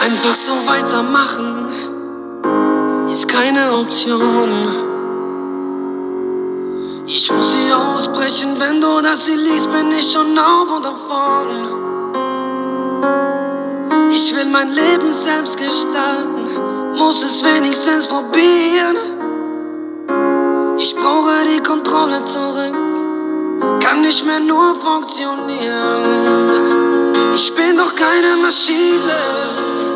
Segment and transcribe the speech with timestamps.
[0.00, 1.68] Einfach so weitermachen
[3.06, 4.48] ist keine Option.
[7.06, 11.46] Ich muss sie ausbrechen, wenn du das hier liest, bin ich schon auf und davon.
[14.10, 16.48] Ich will mein Leben selbst gestalten,
[16.96, 18.96] muss es wenigstens probieren.
[20.78, 22.74] Ich brauche die Kontrolle zurück,
[24.10, 26.02] nicht mehr nur funktionieren.
[27.32, 29.18] Ich bin doch keine Maschine,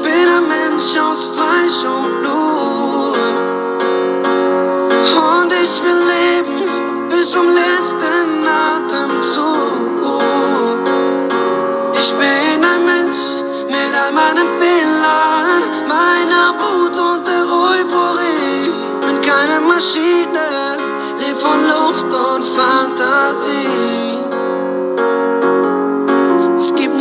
[0.05, 3.35] bin ein Mensch aus Fleisch und Blut.
[5.33, 10.23] Und ich will leben bis zum letzten Atemzug.
[12.01, 13.25] Ich bin ein Mensch
[13.67, 18.71] mit all meinen Fehlern, meiner Wut und der Euphorie.
[19.07, 20.47] Bin keine Maschine,
[21.19, 23.94] leb von Luft und Fantasie.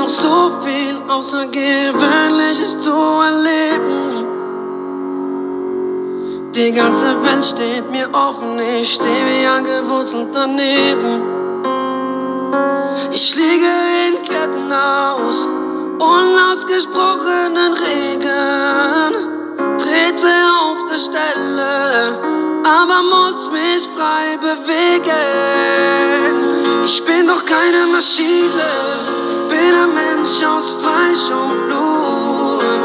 [0.03, 4.27] Noch so viel Außergewöhnliches zu erleben.
[6.53, 11.23] Die ganze Welt steht mir offen, ich stehe wie angewurzelt daneben.
[13.11, 13.73] Ich liege
[14.07, 15.47] in Ketten aus
[15.99, 19.13] unausgesprochenen Regen,
[19.77, 25.13] trete auf der Stelle, aber muss mich frei bewegen.
[26.85, 28.71] Ich bin doch keine Maschine,
[29.49, 32.79] bin ein Mensch aus Fleisch und Blut.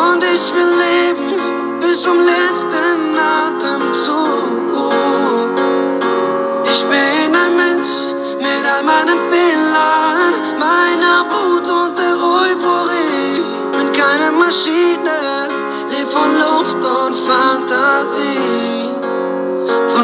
[0.00, 4.92] Und ich will leben bis zum letzten Atemzug.
[6.64, 13.42] Ich bin ein Mensch mit all meinen Fehlern, meiner Wut und der Euphorie.
[13.76, 15.48] Bin keine Maschine,
[15.90, 16.57] leb von Luft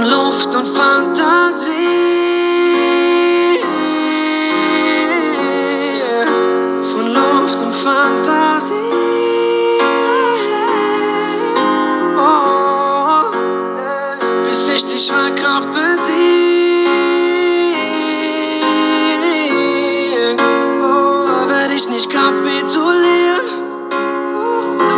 [0.05, 1.65] Luft und Fantasie.
[6.93, 8.75] Von Luft und Fantasie.
[12.19, 13.33] Oh,
[14.45, 15.95] bis ich die Schwerkraft besiege.
[20.83, 23.47] Oh, werde ich nicht kapitulieren.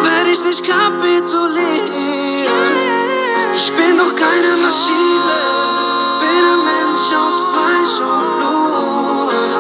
[0.02, 1.45] Werde ich nicht kapitulieren.
[4.26, 5.41] Keine Maschine,
[6.20, 9.53] bin ein Mensch aus Fleisch und Blut.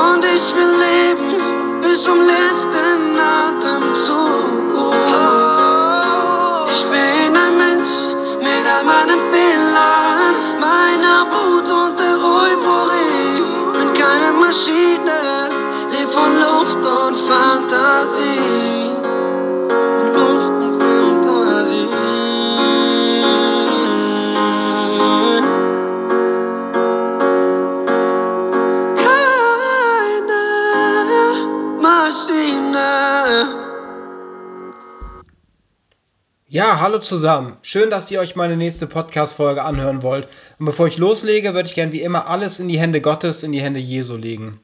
[0.00, 3.00] Und ich will leben bis zum letzten
[3.46, 4.94] Atemzug.
[6.72, 7.94] Ich bin ein Mensch
[8.46, 10.34] mit all meinen Fehlern,
[10.68, 13.42] meiner Wut und der Euphorie.
[13.74, 15.11] Bin keine Maschine,
[36.52, 37.56] Ja, hallo zusammen.
[37.62, 40.28] Schön, dass ihr euch meine nächste Podcast-Folge anhören wollt.
[40.58, 43.52] Und bevor ich loslege, würde ich gern wie immer alles in die Hände Gottes, in
[43.52, 44.60] die Hände Jesu legen.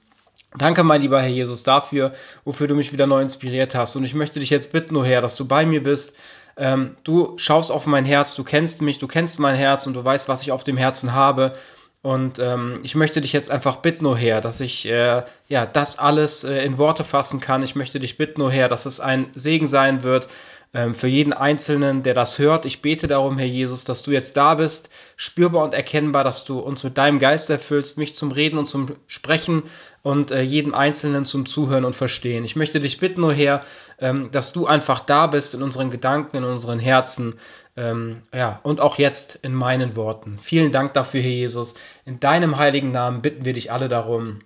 [0.59, 2.13] Danke, mein lieber Herr Jesus, dafür,
[2.45, 3.97] wofür du mich wieder neu inspiriert hast.
[3.97, 6.15] Und ich möchte dich jetzt bitten, O Herr, dass du bei mir bist.
[6.59, 10.05] Ähm, du schaust auf mein Herz, du kennst mich, du kennst mein Herz und du
[10.05, 11.55] weißt, was ich auf dem Herzen habe.
[12.01, 15.99] Und ähm, ich möchte dich jetzt einfach bitten, O Herr, dass ich äh, ja das
[15.99, 17.65] alles äh, in Worte fassen kann.
[17.65, 20.29] Ich möchte dich bitten, O Herr, dass es ein Segen sein wird
[20.75, 22.67] ähm, für jeden Einzelnen, der das hört.
[22.67, 26.59] Ich bete darum, Herr Jesus, dass du jetzt da bist, spürbar und erkennbar, dass du
[26.59, 29.63] uns mit deinem Geist erfüllst, mich zum Reden und zum Sprechen
[30.03, 32.45] und äh, jedem Einzelnen zum Zuhören und Verstehen.
[32.45, 33.63] Ich möchte dich bitten, O Herr,
[33.99, 37.35] ähm, dass du einfach da bist in unseren Gedanken, in unseren Herzen,
[37.79, 40.37] ähm, ja, und auch jetzt in meinen Worten.
[40.41, 41.77] Vielen Dank dafür, Herr Jesus.
[42.05, 44.41] In deinem heiligen Namen bitten wir dich alle darum.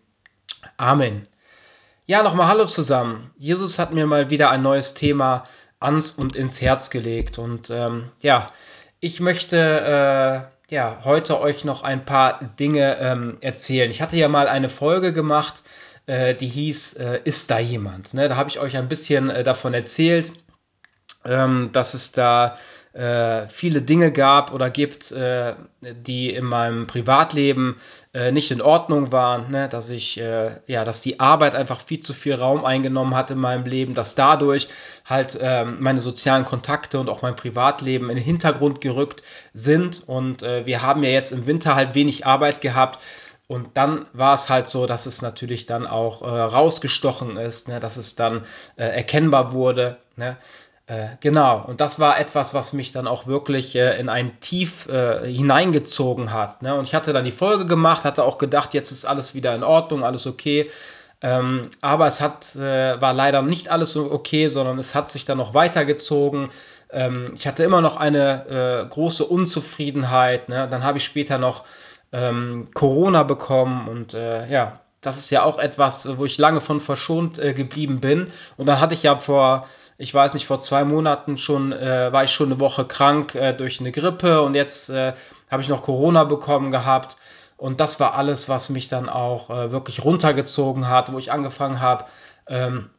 [0.76, 1.26] Amen.
[2.04, 3.30] Ja, nochmal Hallo zusammen.
[3.38, 5.44] Jesus hat mir mal wieder ein neues Thema
[5.80, 7.38] ans und ins Herz gelegt.
[7.38, 8.46] Und ähm, ja,
[9.00, 13.90] ich möchte äh, ja, heute euch noch ein paar Dinge ähm, erzählen.
[13.90, 15.62] Ich hatte ja mal eine Folge gemacht,
[16.04, 18.12] äh, die hieß äh, Ist da jemand?
[18.12, 18.28] Ne?
[18.28, 20.32] Da habe ich euch ein bisschen äh, davon erzählt,
[21.24, 22.58] ähm, dass es da
[22.92, 27.76] äh, viele Dinge gab oder gibt, äh, die in meinem Privatleben
[28.12, 29.68] äh, nicht in Ordnung waren, ne?
[29.68, 33.64] dass ich, ja, dass die Arbeit einfach viel zu viel Raum eingenommen hat in meinem
[33.64, 34.68] Leben, dass dadurch
[35.06, 39.22] halt ähm, meine sozialen Kontakte und auch mein Privatleben in den Hintergrund gerückt
[39.54, 43.00] sind und wir haben ja jetzt im Winter halt wenig Arbeit gehabt.
[43.48, 47.80] Und dann war es halt so, dass es natürlich dann auch äh, rausgestochen ist, ne?
[47.80, 48.46] dass es dann
[48.76, 49.98] äh, erkennbar wurde.
[50.16, 50.38] Ne?
[50.92, 54.88] Äh, genau, und das war etwas, was mich dann auch wirklich äh, in ein Tief
[54.88, 56.60] äh, hineingezogen hat.
[56.60, 56.74] Ne?
[56.74, 59.64] Und ich hatte dann die Folge gemacht, hatte auch gedacht, jetzt ist alles wieder in
[59.64, 60.70] Ordnung, alles okay.
[61.22, 65.24] Ähm, aber es hat, äh, war leider nicht alles so okay, sondern es hat sich
[65.24, 66.50] dann noch weitergezogen.
[66.90, 70.50] Ähm, ich hatte immer noch eine äh, große Unzufriedenheit.
[70.50, 70.68] Ne?
[70.70, 71.64] Dann habe ich später noch
[72.12, 76.80] ähm, Corona bekommen und äh, ja, das ist ja auch etwas, wo ich lange von
[76.80, 78.30] verschont äh, geblieben bin.
[78.58, 79.66] Und dann hatte ich ja vor,
[80.02, 83.52] ich weiß nicht, vor zwei Monaten schon, äh, war ich schon eine Woche krank äh,
[83.52, 85.12] durch eine Grippe und jetzt äh,
[85.48, 87.16] habe ich noch Corona bekommen gehabt.
[87.56, 91.78] Und das war alles, was mich dann auch äh, wirklich runtergezogen hat, wo ich angefangen
[91.78, 92.06] habe,
[92.48, 92.90] ähm,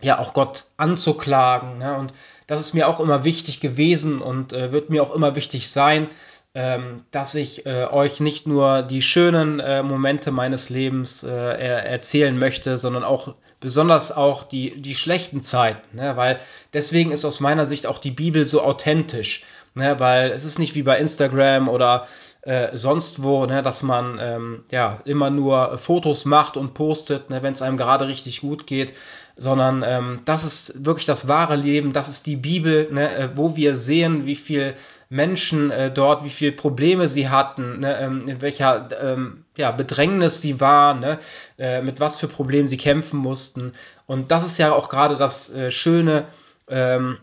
[0.00, 1.76] ja, auch Gott anzuklagen.
[1.76, 1.94] Ne?
[1.98, 2.14] Und
[2.46, 6.08] das ist mir auch immer wichtig gewesen und äh, wird mir auch immer wichtig sein,
[6.54, 11.86] ähm, dass ich äh, euch nicht nur die schönen äh, Momente meines Lebens äh, er
[11.86, 15.96] erzählen möchte, sondern auch besonders auch die, die schlechten Zeiten.
[15.96, 16.16] Ne?
[16.16, 16.40] Weil
[16.72, 19.44] deswegen ist aus meiner Sicht auch die Bibel so authentisch.
[19.74, 20.00] Ne?
[20.00, 22.08] Weil es ist nicht wie bei Instagram oder
[22.42, 27.42] äh, sonst wo, ne, dass man ähm, ja immer nur Fotos macht und postet, ne,
[27.42, 28.94] wenn es einem gerade richtig gut geht,
[29.36, 33.56] sondern ähm, das ist wirklich das wahre Leben, das ist die Bibel, ne, äh, wo
[33.56, 34.74] wir sehen, wie viel
[35.10, 40.40] Menschen äh, dort, wie viele Probleme sie hatten, ne, ähm, in welcher ähm, ja, Bedrängnis
[40.40, 41.18] sie waren, ne,
[41.58, 43.72] äh, mit was für Problemen sie kämpfen mussten.
[44.06, 46.26] Und das ist ja auch gerade das äh, Schöne,
[46.68, 47.18] ähm,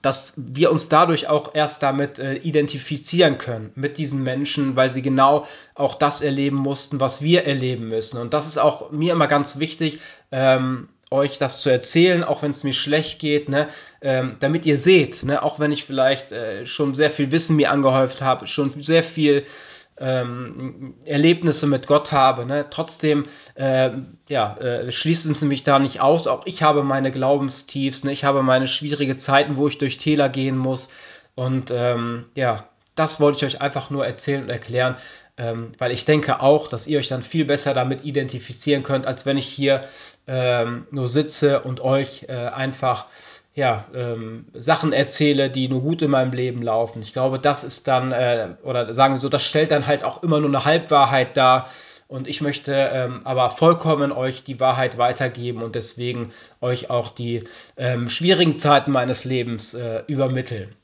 [0.00, 5.02] dass wir uns dadurch auch erst damit äh, identifizieren können, mit diesen Menschen, weil sie
[5.02, 8.18] genau auch das erleben mussten, was wir erleben müssen.
[8.18, 10.00] Und das ist auch mir immer ganz wichtig,
[10.32, 13.68] ähm, euch das zu erzählen, auch wenn es mir schlecht geht, ne,
[14.00, 17.70] ähm, damit ihr seht, ne, auch wenn ich vielleicht äh, schon sehr viel Wissen mir
[17.70, 19.44] angehäuft habe, schon sehr viel
[19.98, 22.44] ähm, Erlebnisse mit Gott habe.
[22.46, 22.66] Ne?
[22.70, 23.90] Trotzdem äh,
[24.28, 26.26] ja, äh, schließen sie mich da nicht aus.
[26.26, 28.12] Auch ich habe meine Glaubenstiefs, ne?
[28.12, 30.88] ich habe meine schwierige Zeiten, wo ich durch Täler gehen muss.
[31.34, 34.96] Und ähm, ja, das wollte ich euch einfach nur erzählen und erklären,
[35.38, 39.24] ähm, weil ich denke auch, dass ihr euch dann viel besser damit identifizieren könnt, als
[39.24, 39.84] wenn ich hier
[40.26, 43.06] ähm, nur sitze und euch äh, einfach
[43.54, 47.02] ja, ähm, Sachen erzähle, die nur gut in meinem Leben laufen.
[47.02, 50.22] Ich glaube, das ist dann, äh, oder sagen wir so, das stellt dann halt auch
[50.22, 51.68] immer nur eine Halbwahrheit dar.
[52.08, 56.30] Und ich möchte ähm, aber vollkommen euch die Wahrheit weitergeben und deswegen
[56.60, 57.44] euch auch die
[57.78, 60.74] ähm, schwierigen Zeiten meines Lebens äh, übermitteln.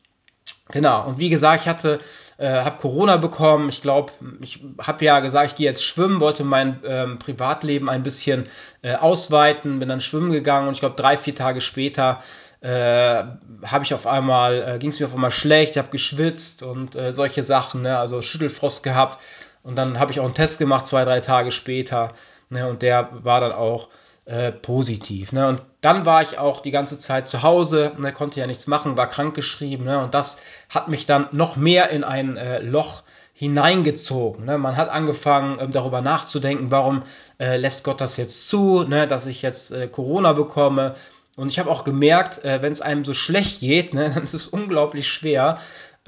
[0.70, 1.98] Genau, und wie gesagt, ich hatte,
[2.36, 3.68] äh, habe Corona bekommen.
[3.68, 4.12] Ich glaube,
[4.42, 8.44] ich habe ja gesagt, ich gehe jetzt schwimmen, wollte mein ähm, Privatleben ein bisschen
[8.82, 12.20] äh, ausweiten, bin dann schwimmen gegangen und ich glaube, drei, vier Tage später
[12.60, 13.24] äh,
[13.64, 17.12] habe ich auf einmal, äh, ging es mir auf einmal schlecht, habe geschwitzt und äh,
[17.12, 17.98] solche Sachen, ne?
[17.98, 19.20] also Schüttelfrost gehabt.
[19.62, 22.12] Und dann habe ich auch einen Test gemacht, zwei, drei Tage später.
[22.50, 22.68] Ne?
[22.68, 23.88] Und der war dann auch
[24.28, 25.32] äh, positiv.
[25.32, 25.48] Ne?
[25.48, 28.12] Und dann war ich auch die ganze Zeit zu Hause, ne?
[28.12, 29.86] konnte ja nichts machen, war krankgeschrieben.
[29.86, 29.98] Ne?
[29.98, 34.44] Und das hat mich dann noch mehr in ein äh, Loch hineingezogen.
[34.44, 34.58] Ne?
[34.58, 37.04] Man hat angefangen, ähm, darüber nachzudenken, warum
[37.40, 39.08] äh, lässt Gott das jetzt zu, ne?
[39.08, 40.94] dass ich jetzt äh, Corona bekomme
[41.38, 44.34] und ich habe auch gemerkt, äh, wenn es einem so schlecht geht, ne, dann ist
[44.34, 45.58] es unglaublich schwer,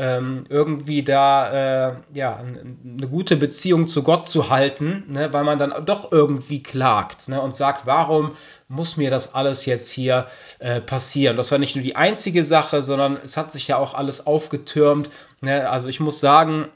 [0.01, 5.59] ähm, irgendwie da äh, ja, eine gute Beziehung zu Gott zu halten, ne, weil man
[5.59, 8.33] dann doch irgendwie klagt ne, und sagt, warum
[8.67, 10.25] muss mir das alles jetzt hier
[10.59, 11.37] äh, passieren?
[11.37, 15.11] Das war nicht nur die einzige Sache, sondern es hat sich ja auch alles aufgetürmt.
[15.43, 15.69] Ne?
[15.69, 16.71] Also ich muss sagen,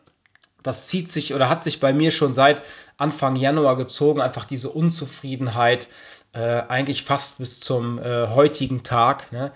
[0.62, 2.62] das zieht sich oder hat sich bei mir schon seit
[2.98, 5.88] Anfang Januar gezogen, einfach diese Unzufriedenheit,
[6.34, 9.32] äh, eigentlich fast bis zum äh, heutigen Tag.
[9.32, 9.50] Ne?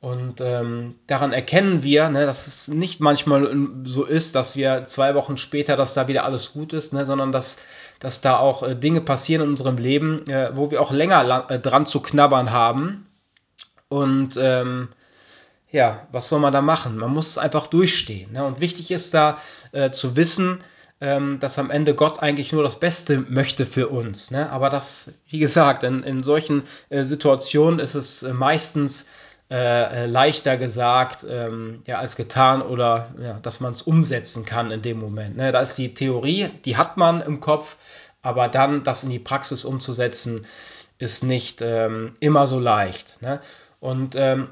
[0.00, 3.50] Und ähm, daran erkennen wir, ne, dass es nicht manchmal
[3.84, 7.32] so ist, dass wir zwei Wochen später, dass da wieder alles gut ist, ne, sondern
[7.32, 7.58] dass,
[7.98, 11.58] dass da auch äh, Dinge passieren in unserem Leben, äh, wo wir auch länger äh,
[11.58, 13.06] dran zu knabbern haben.
[13.88, 14.88] Und ähm,
[15.70, 16.98] ja, was soll man da machen?
[16.98, 18.32] Man muss es einfach durchstehen.
[18.32, 18.44] Ne?
[18.44, 19.38] Und wichtig ist da
[19.72, 20.60] äh, zu wissen,
[21.00, 24.30] ähm, dass am Ende Gott eigentlich nur das Beste möchte für uns.
[24.30, 24.50] Ne?
[24.50, 29.06] Aber das, wie gesagt, in, in solchen äh, Situationen ist es äh, meistens
[29.50, 34.72] äh, äh, leichter gesagt ähm, ja, als getan oder ja, dass man es umsetzen kann
[34.72, 35.36] in dem Moment.
[35.36, 35.52] Ne?
[35.52, 37.76] Da ist die Theorie, die hat man im Kopf,
[38.22, 40.46] aber dann das in die Praxis umzusetzen,
[40.98, 43.22] ist nicht ähm, immer so leicht.
[43.22, 43.40] Ne?
[43.78, 44.48] Und ähm,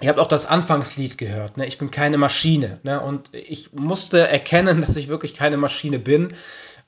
[0.00, 1.66] Ihr habt auch das Anfangslied gehört, ne?
[1.66, 3.00] Ich bin keine Maschine, ne?
[3.00, 6.34] Und ich musste erkennen, dass ich wirklich keine Maschine bin.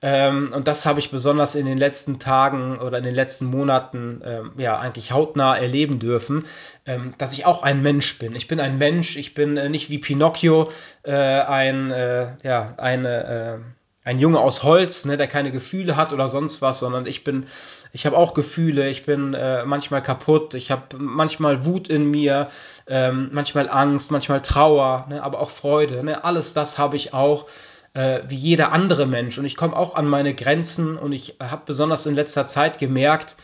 [0.02, 4.23] Ähm, und das habe ich besonders in den letzten Tagen oder in den letzten Monaten
[4.25, 6.45] ähm, ja eigentlich hautnah erleben dürfen,
[6.87, 8.35] ähm, dass ich auch ein Mensch bin.
[8.35, 10.71] Ich bin ein Mensch, ich bin äh, nicht wie Pinocchio
[11.02, 13.71] äh, ein, äh, ja, eine äh,
[14.02, 17.47] ein Junge aus Holz, ne, der keine Gefühle hat oder sonst was, sondern ich bin,
[17.92, 22.49] ich habe auch Gefühle, ich bin äh, manchmal kaputt, ich habe manchmal Wut in mir,
[22.87, 27.47] ähm, manchmal Angst, manchmal Trauer, ne, aber auch Freude, ne, alles das habe ich auch,
[27.94, 31.62] äh, wie jeder andere Mensch und ich komme auch an meine Grenzen und ich habe
[31.66, 33.37] besonders in letzter Zeit gemerkt,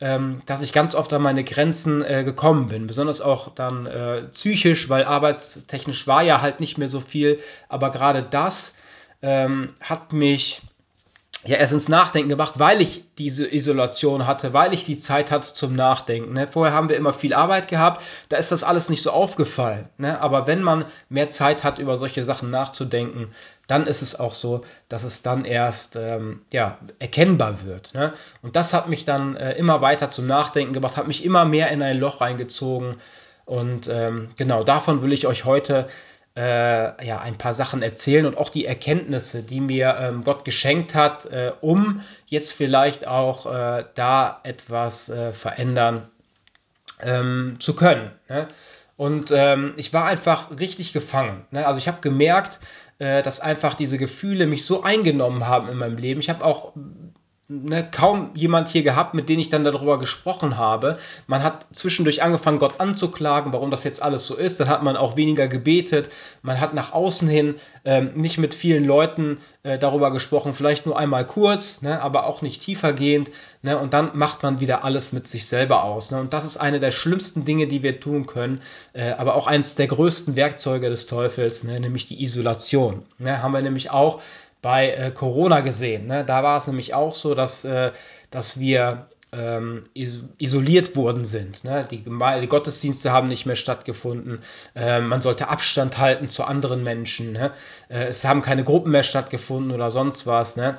[0.00, 2.86] ähm, dass ich ganz oft an meine Grenzen äh, gekommen bin.
[2.86, 7.38] Besonders auch dann äh, psychisch, weil arbeitstechnisch war ja halt nicht mehr so viel.
[7.68, 8.74] Aber gerade das
[9.22, 10.62] ähm, hat mich
[11.46, 15.52] ja erst ins Nachdenken gemacht, weil ich diese Isolation hatte, weil ich die Zeit hatte
[15.52, 16.32] zum Nachdenken.
[16.32, 16.48] Ne?
[16.48, 19.88] Vorher haben wir immer viel Arbeit gehabt, da ist das alles nicht so aufgefallen.
[19.98, 20.20] Ne?
[20.20, 23.26] Aber wenn man mehr Zeit hat, über solche Sachen nachzudenken,
[23.66, 27.94] dann ist es auch so, dass es dann erst ähm, ja, erkennbar wird.
[27.94, 28.12] Ne?
[28.42, 31.70] Und das hat mich dann äh, immer weiter zum Nachdenken gebracht, hat mich immer mehr
[31.70, 32.96] in ein Loch reingezogen.
[33.46, 35.86] Und ähm, genau davon will ich euch heute
[36.36, 40.94] äh, ja, ein paar Sachen erzählen und auch die Erkenntnisse, die mir ähm, Gott geschenkt
[40.94, 46.08] hat, äh, um jetzt vielleicht auch äh, da etwas äh, verändern
[47.00, 48.10] ähm, zu können.
[48.28, 48.48] Ne?
[48.96, 51.44] Und ähm, ich war einfach richtig gefangen.
[51.50, 51.66] Ne?
[51.66, 52.60] Also ich habe gemerkt,
[52.98, 56.20] äh, dass einfach diese Gefühle mich so eingenommen haben in meinem Leben.
[56.20, 56.72] Ich habe auch
[57.48, 60.96] ne, kaum jemand hier gehabt, mit dem ich dann darüber gesprochen habe.
[61.26, 64.60] Man hat zwischendurch angefangen, Gott anzuklagen, warum das jetzt alles so ist.
[64.60, 66.10] Dann hat man auch weniger gebetet.
[66.42, 70.98] Man hat nach außen hin ähm, nicht mit vielen Leuten äh, darüber gesprochen, vielleicht nur
[70.98, 73.30] einmal kurz, ne, aber auch nicht tiefergehend.
[73.62, 76.10] Ne, und dann macht man wieder alles mit sich selber aus.
[76.10, 78.60] Ne, und das ist eine der schlimmsten Dinge, die wir tun können,
[78.94, 83.02] äh, aber auch eines der größten Werkzeuge des Teufels, ne, nämlich die Isolation.
[83.18, 84.20] Ne, haben wir nämlich auch
[84.64, 86.06] bei äh, Corona gesehen.
[86.06, 86.24] Ne?
[86.24, 87.92] Da war es nämlich auch so, dass, äh,
[88.30, 89.84] dass wir ähm,
[90.38, 91.64] isoliert worden sind.
[91.64, 91.86] Ne?
[91.90, 94.38] Die, die, Gottesdienste haben nicht mehr stattgefunden.
[94.74, 97.32] Äh, man sollte Abstand halten zu anderen Menschen.
[97.32, 97.52] Ne?
[97.90, 100.56] Äh, es haben keine Gruppen mehr stattgefunden oder sonst was.
[100.56, 100.78] Ne?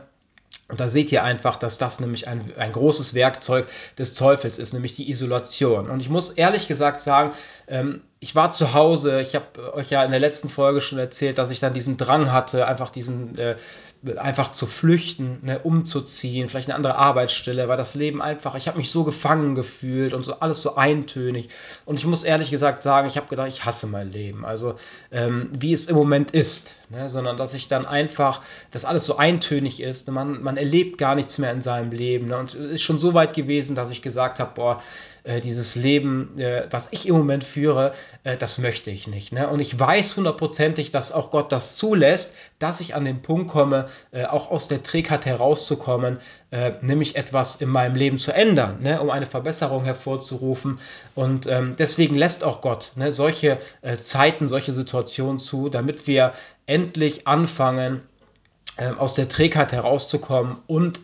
[0.67, 3.67] Und da seht ihr einfach, dass das nämlich ein, ein großes Werkzeug
[4.00, 5.91] des Teufels ist, nämlich die Isolation.
[5.91, 7.34] Und ich muss ehrlich gesagt sagen,
[7.67, 11.38] ähm, ich war zu Hause, ich habe euch ja in der letzten Folge schon erzählt,
[11.38, 13.55] dass ich dann diesen Drang hatte, einfach diesen, äh,
[14.17, 18.77] einfach zu flüchten, ne, umzuziehen, vielleicht eine andere Arbeitsstelle, weil das Leben einfach, ich habe
[18.77, 21.50] mich so gefangen gefühlt und so alles so eintönig.
[21.86, 24.45] Und ich muss ehrlich gesagt sagen, ich habe gedacht, ich hasse mein Leben.
[24.45, 24.75] Also
[25.12, 28.41] ähm, wie es im Moment ist, ne, sondern dass ich dann einfach,
[28.72, 32.27] dass alles so eintönig ist, ne, man, man erlebt gar nichts mehr in seinem Leben.
[32.27, 34.81] Ne, und es ist schon so weit gewesen, dass ich gesagt habe, boah,
[35.25, 37.93] äh, dieses Leben, äh, was ich im Moment führe,
[38.24, 39.31] äh, das möchte ich nicht.
[39.31, 39.50] Ne?
[39.50, 43.88] Und ich weiß hundertprozentig, dass auch Gott das zulässt, dass ich an den Punkt komme,
[44.12, 46.19] äh, auch aus der Trägheit herauszukommen,
[46.51, 49.01] äh, nämlich etwas in meinem Leben zu ändern, ne?
[49.01, 50.79] um eine Verbesserung hervorzurufen.
[51.15, 56.33] Und ähm, deswegen lässt auch Gott ne, solche äh, Zeiten, solche Situationen zu, damit wir
[56.67, 58.01] endlich anfangen,
[58.77, 61.01] ähm, aus der Trägheit herauszukommen und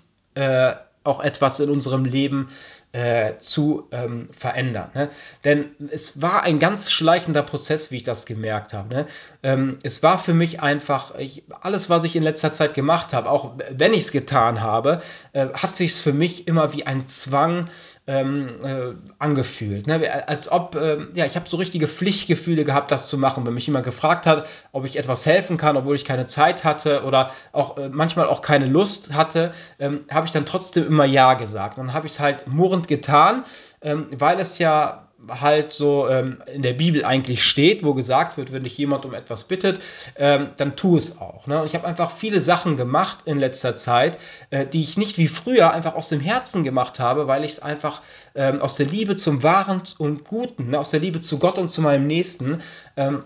[1.04, 2.48] auch etwas in unserem Leben
[2.94, 4.90] äh, zu ähm, verändern.
[4.94, 5.10] Ne?
[5.46, 8.94] Denn es war ein ganz schleichender Prozess, wie ich das gemerkt habe.
[8.94, 9.06] Ne?
[9.44, 13.30] Ähm, es war für mich einfach, ich, alles, was ich in letzter Zeit gemacht habe,
[13.30, 15.02] auch wenn ich es getan habe,
[15.34, 17.68] äh, hat sich für mich immer wie ein Zwang
[18.08, 19.88] ähm, äh, angefühlt.
[19.88, 20.28] Ne?
[20.28, 23.46] Als ob, äh, ja, ich habe so richtige Pflichtgefühle gehabt, das zu machen.
[23.46, 27.04] Wenn mich jemand gefragt hat, ob ich etwas helfen kann, obwohl ich keine Zeit hatte
[27.04, 31.36] oder auch äh, manchmal auch keine Lust hatte, ähm, habe ich dann trotzdem immer Ja
[31.36, 31.78] gesagt.
[31.78, 33.44] Und dann habe ich es halt murrend getan,
[33.82, 38.52] ähm, weil es ja halt so ähm, in der Bibel eigentlich steht, wo gesagt wird,
[38.52, 39.80] wenn dich jemand um etwas bittet,
[40.16, 41.48] ähm, dann tu es auch.
[41.48, 41.62] Ne?
[41.62, 44.18] Und ich habe einfach viele Sachen gemacht in letzter Zeit,
[44.50, 47.60] äh, die ich nicht wie früher einfach aus dem Herzen gemacht habe, weil ich es
[47.60, 48.02] einfach
[48.36, 50.80] ähm, aus der Liebe zum Wahren und Guten, ne?
[50.80, 52.62] aus der Liebe zu Gott und zu meinem Nächsten,
[52.98, 53.24] ähm,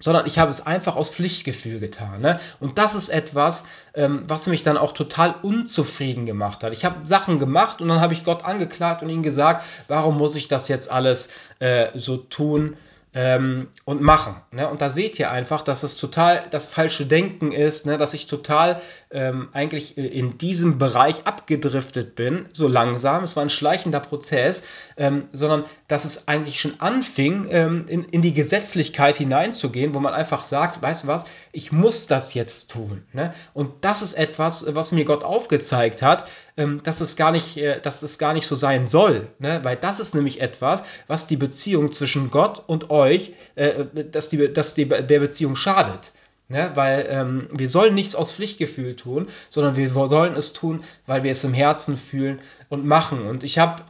[0.00, 2.20] sondern ich habe es einfach aus Pflichtgefühl getan.
[2.20, 2.40] Ne?
[2.58, 3.64] Und das ist etwas,
[3.94, 6.72] ähm, was mich dann auch total unzufrieden gemacht hat.
[6.72, 10.34] Ich habe Sachen gemacht und dann habe ich Gott angeklagt und ihm gesagt, warum muss
[10.34, 11.28] ich das jetzt alles
[11.60, 12.76] äh, so tun?
[13.12, 14.36] ähm, und machen.
[14.52, 14.68] Ne?
[14.68, 17.98] Und da seht ihr einfach, dass es total das falsche Denken ist, ne?
[17.98, 18.80] dass ich total
[19.10, 23.24] ähm, eigentlich äh, in diesem Bereich abgedriftet bin, so langsam.
[23.24, 24.62] Es war ein schleichender Prozess,
[24.96, 30.14] ähm, sondern dass es eigentlich schon anfing, ähm, in, in die Gesetzlichkeit hineinzugehen, wo man
[30.14, 33.04] einfach sagt, weißt du was, ich muss das jetzt tun.
[33.12, 33.34] Ne?
[33.52, 37.80] Und das ist etwas, was mir Gott aufgezeigt hat, ähm, dass, es gar nicht, äh,
[37.80, 39.28] dass es gar nicht so sein soll.
[39.38, 39.60] Ne?
[39.62, 44.28] Weil das ist nämlich etwas, was die Beziehung zwischen Gott und euch euch, äh, dass,
[44.28, 46.12] die, dass die, der Beziehung schadet.
[46.50, 46.72] Ne?
[46.74, 51.30] Weil ähm, wir sollen nichts aus Pflichtgefühl tun, sondern wir sollen es tun, weil wir
[51.30, 53.22] es im Herzen fühlen und machen.
[53.26, 53.84] Und ich habe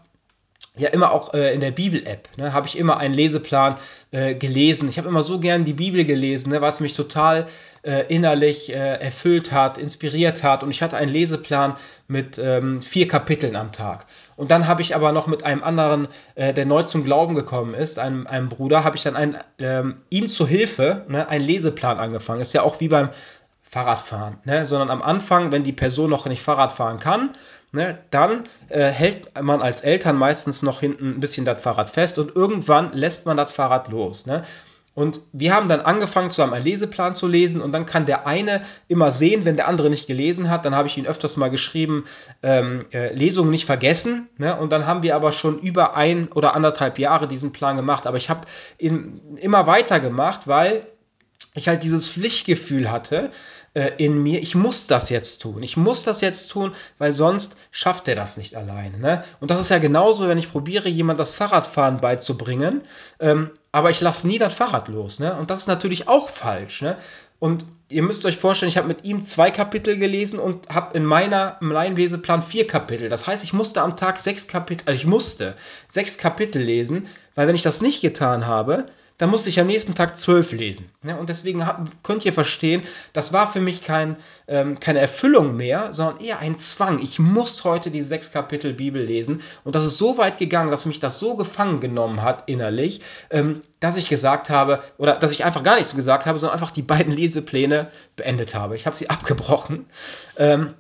[0.77, 3.75] ja immer auch äh, in der Bibel-App, ne, habe ich immer einen Leseplan
[4.13, 4.89] äh, gelesen.
[4.89, 7.47] Ich habe immer so gern die Bibel gelesen, ne, was mich total
[7.83, 10.63] äh, innerlich äh, erfüllt hat, inspiriert hat.
[10.63, 11.77] Und ich hatte einen Leseplan
[12.09, 14.07] mit ähm, vier Kapiteln am Tag.
[14.37, 17.75] Und dann habe ich aber noch mit einem anderen, äh, der neu zum Glauben gekommen
[17.75, 21.99] ist, einem, einem Bruder, habe ich dann ein, ähm, ihm zur Hilfe ne, einen Leseplan
[21.99, 22.41] angefangen.
[22.41, 23.11] Ist ja auch wie beim
[23.63, 24.67] Fahrradfahren, ne?
[24.67, 27.31] sondern am Anfang, wenn die Person noch nicht Fahrrad fahren kann,
[27.73, 32.19] ne, dann äh, hält man als Eltern meistens noch hinten ein bisschen das Fahrrad fest
[32.19, 34.27] und irgendwann lässt man das Fahrrad los.
[34.27, 34.43] Ne?
[34.93, 38.63] Und wir haben dann angefangen, zusammen einen Leseplan zu lesen und dann kann der eine
[38.89, 40.65] immer sehen, wenn der andere nicht gelesen hat.
[40.65, 42.05] Dann habe ich ihn öfters mal geschrieben,
[42.43, 44.29] ähm, äh, Lesungen nicht vergessen.
[44.37, 44.57] Ne?
[44.57, 48.07] Und dann haben wir aber schon über ein oder anderthalb Jahre diesen Plan gemacht.
[48.07, 48.47] Aber ich habe
[48.79, 50.87] ihn immer weiter gemacht, weil
[51.55, 53.31] ich halt dieses Pflichtgefühl hatte
[53.75, 55.63] äh, in mir, ich muss das jetzt tun.
[55.63, 58.99] Ich muss das jetzt tun, weil sonst schafft er das nicht alleine.
[58.99, 59.25] Ne?
[59.41, 62.83] Und das ist ja genauso, wenn ich probiere, jemand das Fahrradfahren beizubringen,
[63.21, 65.21] ähm, aber ich lasse nie das Fahrrad los.
[65.21, 65.35] Ne?
[65.35, 66.83] Und das ist natürlich auch falsch.
[66.83, 66.97] Ne?
[67.39, 71.05] Und ihr müsst euch vorstellen, ich habe mit ihm zwei Kapitel gelesen und habe in
[71.05, 73.09] meiner im Laienleseplan vier Kapitel.
[73.09, 75.55] Das heißt, ich musste am Tag sechs Kapitel, also ich musste
[75.89, 78.87] sechs Kapitel lesen, weil wenn ich das nicht getan habe,
[79.21, 80.91] dann musste ich am nächsten Tag zwölf lesen.
[81.05, 84.17] Ja, und deswegen hab, könnt ihr verstehen, das war für mich kein,
[84.49, 87.03] ähm, keine Erfüllung mehr, sondern eher ein Zwang.
[87.03, 89.43] Ich muss heute die sechs Kapitel Bibel lesen.
[89.63, 93.61] Und das ist so weit gegangen, dass mich das so gefangen genommen hat innerlich, ähm,
[93.79, 96.81] dass ich gesagt habe, oder dass ich einfach gar nichts gesagt habe, sondern einfach die
[96.81, 98.75] beiden Lesepläne beendet habe.
[98.75, 99.85] Ich habe sie abgebrochen.
[100.39, 100.73] Ähm,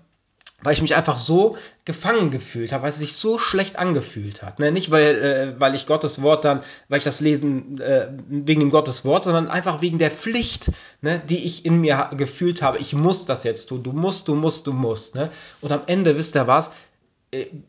[0.62, 4.58] weil ich mich einfach so gefangen gefühlt habe, weil es sich so schlecht angefühlt hat.
[4.58, 4.72] Ne?
[4.72, 8.70] Nicht, weil, äh, weil ich Gottes Wort dann, weil ich das lesen äh, wegen dem
[8.70, 12.78] Gottes Wort, sondern einfach wegen der Pflicht, ne, die ich in mir gefühlt habe.
[12.78, 13.82] Ich muss das jetzt tun.
[13.82, 15.14] Du musst, du musst, du musst.
[15.14, 15.30] Ne?
[15.60, 16.70] Und am Ende, wisst ihr was,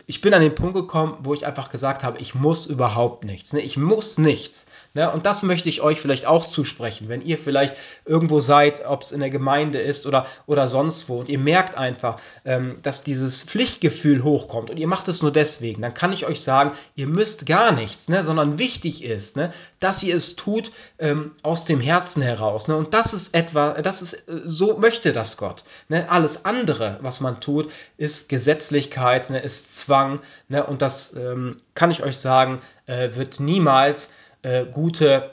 [0.07, 3.53] ich bin an den Punkt gekommen, wo ich einfach gesagt habe, ich muss überhaupt nichts.
[3.53, 3.61] Ne?
[3.61, 4.65] Ich muss nichts.
[4.95, 5.11] Ne?
[5.11, 7.75] Und das möchte ich euch vielleicht auch zusprechen, wenn ihr vielleicht
[8.05, 11.77] irgendwo seid, ob es in der Gemeinde ist oder, oder sonst wo, und ihr merkt
[11.77, 16.25] einfach, ähm, dass dieses Pflichtgefühl hochkommt und ihr macht es nur deswegen, dann kann ich
[16.25, 18.23] euch sagen, ihr müsst gar nichts, ne?
[18.23, 19.53] sondern wichtig ist, ne?
[19.79, 22.67] dass ihr es tut ähm, aus dem Herzen heraus.
[22.67, 22.75] Ne?
[22.75, 25.63] Und das ist etwa, das ist, äh, so möchte das Gott.
[25.87, 26.09] Ne?
[26.09, 29.50] Alles andere, was man tut, ist Gesetzlichkeit, ne?
[29.51, 30.19] Ist Zwang.
[30.47, 30.65] Ne?
[30.65, 34.11] Und das ähm, kann ich euch sagen, äh, wird niemals
[34.41, 35.31] äh, gute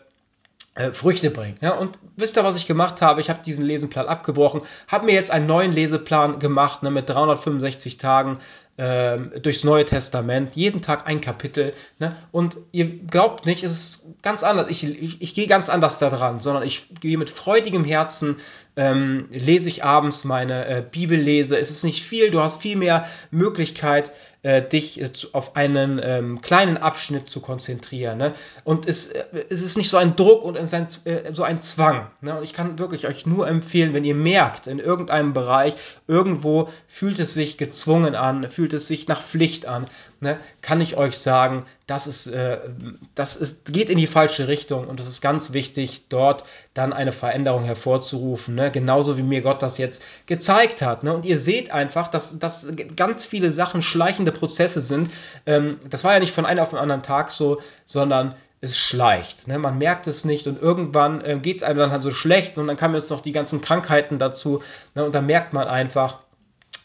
[0.74, 1.56] äh, Früchte bringen.
[1.60, 3.20] Ja, und wisst ihr, was ich gemacht habe?
[3.20, 7.98] Ich habe diesen Leseplan abgebrochen, habe mir jetzt einen neuen Leseplan gemacht ne, mit 365
[7.98, 8.38] Tagen
[8.78, 11.74] ähm, durchs Neue Testament, jeden Tag ein Kapitel.
[11.98, 12.16] Ne?
[12.30, 14.68] Und ihr glaubt nicht, es ist ganz anders.
[14.70, 18.36] Ich, ich, ich gehe ganz anders da dran, sondern ich gehe mit freudigem Herzen,
[18.76, 21.58] ähm, lese ich abends meine äh, Bibel lese.
[21.58, 24.12] Es ist nicht viel, du hast viel mehr Möglichkeit,
[24.42, 28.18] äh, dich äh, auf einen ähm, kleinen Abschnitt zu konzentrieren.
[28.18, 28.34] Ne?
[28.62, 32.06] Und es, äh, es ist nicht so ein Druck und ein, äh, so ein Zwang.
[32.20, 32.36] Ne?
[32.38, 35.74] Und ich kann wirklich euch nur empfehlen, wenn ihr merkt, in irgendeinem Bereich,
[36.06, 39.86] irgendwo fühlt es sich gezwungen an, fühlt es sich nach Pflicht an,
[40.20, 40.38] ne?
[40.62, 42.58] kann ich euch sagen, das ist, äh,
[43.14, 47.12] das ist, geht in die falsche Richtung und es ist ganz wichtig, dort dann eine
[47.12, 48.54] Veränderung hervorzurufen.
[48.54, 48.70] Ne?
[48.70, 51.02] Genauso wie mir Gott das jetzt gezeigt hat.
[51.02, 51.14] Ne?
[51.14, 55.10] Und ihr seht einfach, dass, dass ganz viele Sachen schleichende Prozesse sind.
[55.46, 59.46] Ähm, das war ja nicht von einem auf den anderen Tag so, sondern es schleicht.
[59.46, 59.58] Ne?
[59.58, 62.66] Man merkt es nicht und irgendwann äh, geht es einem dann halt so schlecht und
[62.66, 64.62] dann kamen jetzt noch die ganzen Krankheiten dazu.
[64.94, 65.04] Ne?
[65.04, 66.18] Und da merkt man einfach,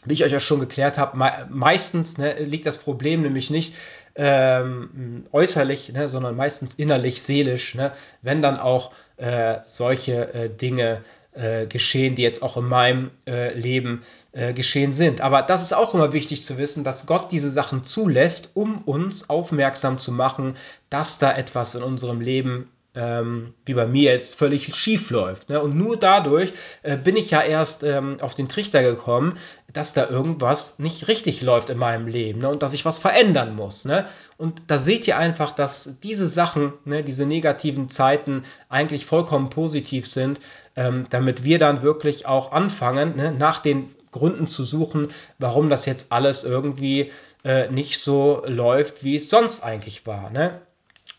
[0.04, 3.74] wie ich euch ja schon geklärt habe, me meistens ne, liegt das Problem nämlich nicht
[4.14, 11.00] ähm, äußerlich, ne, sondern meistens innerlich, seelisch, ne, wenn dann auch äh, solche äh, Dinge
[11.34, 15.20] äh, geschehen, die jetzt auch in meinem äh, Leben äh, geschehen sind.
[15.20, 19.28] Aber das ist auch immer wichtig zu wissen, dass Gott diese Sachen zulässt, um uns
[19.28, 20.54] aufmerksam zu machen,
[20.90, 25.48] dass da etwas in unserem Leben ähm, wie bei mir jetzt völlig schief läuft.
[25.48, 25.60] Ne?
[25.60, 26.52] Und nur dadurch
[26.82, 29.34] äh, bin ich ja erst ähm, auf den Trichter gekommen,
[29.72, 32.48] dass da irgendwas nicht richtig läuft in meinem Leben ne?
[32.48, 33.84] und dass ich was verändern muss.
[33.84, 34.06] Ne?
[34.36, 40.06] Und da seht ihr einfach, dass diese Sachen, ne, diese negativen Zeiten eigentlich vollkommen positiv
[40.06, 40.38] sind,
[40.76, 45.86] ähm, damit wir dann wirklich auch anfangen, ne, nach den Gründen zu suchen, warum das
[45.86, 47.10] jetzt alles irgendwie
[47.44, 50.30] äh, nicht so läuft, wie es sonst eigentlich war.
[50.30, 50.60] Ne?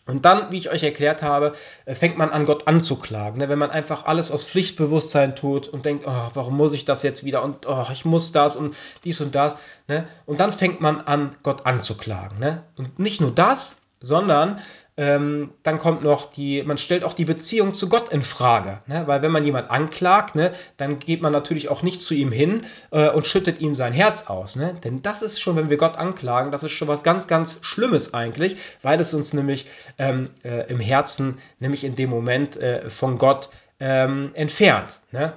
[0.07, 3.39] Und dann, wie ich euch erklärt habe, äh, fängt man an, Gott anzuklagen.
[3.39, 3.49] Ne?
[3.49, 7.23] Wenn man einfach alles aus Pflichtbewusstsein tut und denkt, oh, warum muss ich das jetzt
[7.23, 9.55] wieder und oh, ich muss das und dies und das.
[9.87, 10.07] Ne?
[10.25, 12.39] Und dann fängt man an, Gott anzuklagen.
[12.39, 12.63] Ne?
[12.77, 14.59] Und nicht nur das, sondern
[14.97, 18.79] ähm, dann kommt noch die, man stellt auch die Beziehung zu Gott in Frage.
[18.87, 19.03] Ne?
[19.07, 22.65] Weil wenn man jemand anklagt, ne, dann geht man natürlich auch nicht zu ihm hin
[22.91, 24.55] äh, und schüttet ihm sein Herz aus.
[24.55, 24.75] Ne?
[24.83, 28.13] Denn das ist schon, wenn wir Gott anklagen, das ist schon was ganz, ganz Schlimmes
[28.13, 33.17] eigentlich, weil es uns nämlich ähm, äh, im Herzen, nämlich in dem Moment äh, von
[33.17, 33.49] Gott
[33.81, 35.01] ähm, entfernt.
[35.11, 35.33] Ne?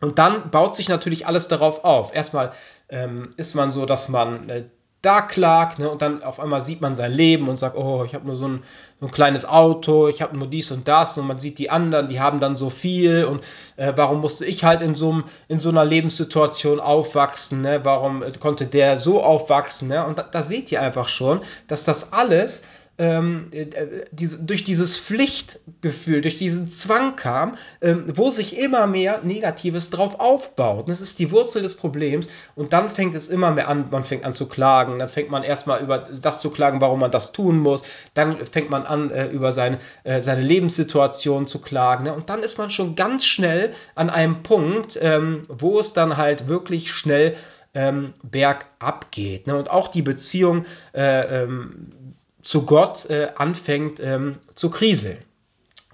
[0.00, 2.14] Und dann baut sich natürlich alles darauf auf.
[2.14, 2.52] Erstmal
[2.88, 4.64] ähm, ist man so, dass man äh,
[5.06, 8.14] da klagt, ne, und dann auf einmal sieht man sein Leben und sagt, oh, ich
[8.14, 8.64] habe nur so ein,
[8.98, 12.08] so ein kleines Auto, ich habe nur dies und das und man sieht die anderen,
[12.08, 13.44] die haben dann so viel und
[13.76, 17.80] äh, warum musste ich halt in so, in so einer Lebenssituation aufwachsen, ne?
[17.84, 20.04] warum konnte der so aufwachsen, ne?
[20.04, 22.64] und da, da seht ihr einfach schon, dass das alles
[22.98, 23.66] ähm, äh,
[24.10, 30.18] diese, durch dieses Pflichtgefühl, durch diesen Zwang kam, ähm, wo sich immer mehr Negatives drauf
[30.18, 30.84] aufbaut.
[30.84, 32.26] Und das ist die Wurzel des Problems.
[32.54, 34.98] Und dann fängt es immer mehr an, man fängt an zu klagen.
[34.98, 37.82] Dann fängt man erstmal über das zu klagen, warum man das tun muss.
[38.14, 42.04] Dann fängt man an, äh, über seine, äh, seine Lebenssituation zu klagen.
[42.04, 42.14] Ne?
[42.14, 46.48] Und dann ist man schon ganz schnell an einem Punkt, ähm, wo es dann halt
[46.48, 47.34] wirklich schnell
[47.74, 49.46] ähm, bergab geht.
[49.46, 49.56] Ne?
[49.56, 52.05] Und auch die Beziehung äh, ähm,
[52.46, 55.18] zu Gott äh, anfängt ähm, zu kriseln.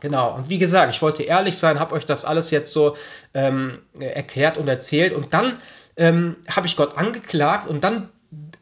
[0.01, 2.97] Genau, und wie gesagt, ich wollte ehrlich sein, habe euch das alles jetzt so
[3.35, 5.59] ähm, erklärt und erzählt und dann
[5.97, 8.11] ähm, habe ich Gott angeklagt und dann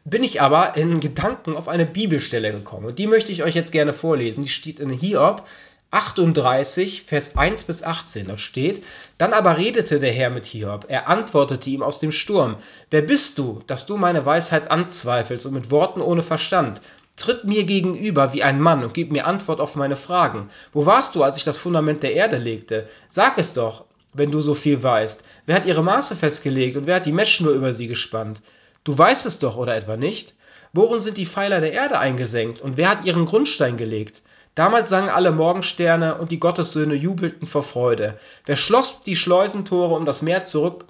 [0.05, 3.71] bin ich aber in Gedanken auf eine Bibelstelle gekommen und die möchte ich euch jetzt
[3.71, 4.43] gerne vorlesen.
[4.43, 5.45] Die steht in Hiob
[5.89, 8.27] 38, Vers 1 bis 18.
[8.27, 8.83] Dort steht,
[9.17, 10.85] dann aber redete der Herr mit Hiob.
[10.87, 12.55] Er antwortete ihm aus dem Sturm,
[12.89, 16.81] wer bist du, dass du meine Weisheit anzweifelst und mit Worten ohne Verstand?
[17.15, 20.49] Tritt mir gegenüber wie ein Mann und gib mir Antwort auf meine Fragen.
[20.73, 22.87] Wo warst du, als ich das Fundament der Erde legte?
[23.07, 25.23] Sag es doch, wenn du so viel weißt.
[25.45, 28.41] Wer hat ihre Maße festgelegt und wer hat die Meschschnur über sie gespannt?
[28.83, 30.35] Du weißt es doch, oder etwa nicht?
[30.73, 34.21] Worin sind die Pfeiler der Erde eingesenkt und wer hat ihren Grundstein gelegt?
[34.55, 38.17] Damals sangen alle Morgensterne und die Gottessöhne jubelten vor Freude.
[38.45, 40.85] Wer schloss die Schleusentore, um das Meer zurück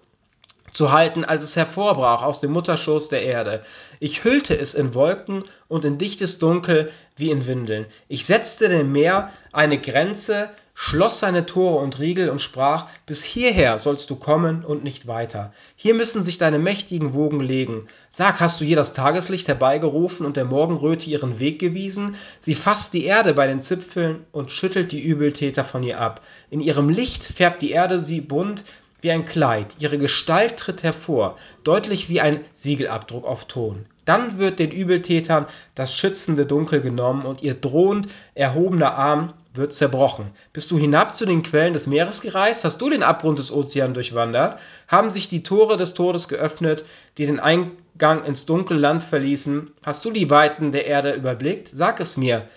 [0.72, 3.64] zu halten, als es hervorbrach aus dem Mutterschoß der Erde.
[4.00, 7.86] Ich hüllte es in Wolken und in dichtes Dunkel wie in Windeln.
[8.08, 13.78] Ich setzte dem Meer eine Grenze, schloss seine Tore und Riegel und sprach, bis hierher
[13.78, 15.54] sollst du kommen und nicht weiter.
[15.76, 17.86] Hier müssen sich deine mächtigen Wogen legen.
[18.10, 22.16] Sag, hast du je das Tageslicht herbeigerufen und der Morgenröte ihren Weg gewiesen?
[22.40, 26.22] Sie fasst die Erde bei den Zipfeln und schüttelt die Übeltäter von ihr ab.
[26.50, 28.64] In ihrem Licht färbt die Erde sie bunt,
[29.02, 33.86] wie ein Kleid, ihre Gestalt tritt hervor, deutlich wie ein Siegelabdruck auf Ton.
[34.06, 40.32] Dann wird den Übeltätern das schützende Dunkel genommen und ihr drohend erhobener Arm wird zerbrochen.
[40.54, 42.64] Bist du hinab zu den Quellen des Meeres gereist?
[42.64, 44.60] Hast du den Abgrund des Ozeans durchwandert?
[44.88, 46.86] Haben sich die Tore des Todes geöffnet,
[47.18, 49.72] die den Eingang ins dunkle Land verließen?
[49.84, 51.68] Hast du die Weiten der Erde überblickt?
[51.68, 52.48] Sag es mir,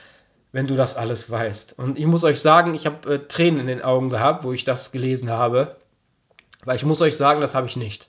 [0.52, 1.78] wenn du das alles weißt.
[1.78, 4.64] Und ich muss euch sagen, ich habe äh, Tränen in den Augen gehabt, wo ich
[4.64, 5.76] das gelesen habe.
[6.64, 8.08] Weil ich muss euch sagen, das habe ich nicht.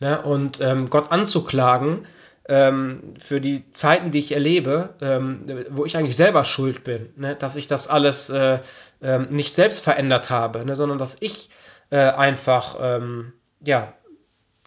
[0.00, 0.20] Ne?
[0.20, 2.06] Und ähm, Gott anzuklagen
[2.48, 7.36] ähm, für die Zeiten, die ich erlebe, ähm, wo ich eigentlich selber schuld bin, ne?
[7.36, 8.58] dass ich das alles äh,
[9.02, 10.74] äh, nicht selbst verändert habe, ne?
[10.74, 11.50] sondern dass ich
[11.90, 13.92] äh, einfach, ähm, ja,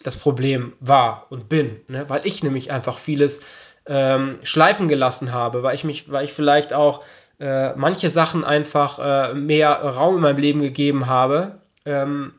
[0.04, 2.10] das Problem war und bin, ne?
[2.10, 3.42] weil ich nämlich einfach vieles
[3.86, 7.04] ähm, schleifen gelassen habe, weil ich mich, weil ich vielleicht auch
[7.40, 12.34] äh, manche Sachen einfach äh, mehr Raum in meinem Leben gegeben habe, ähm,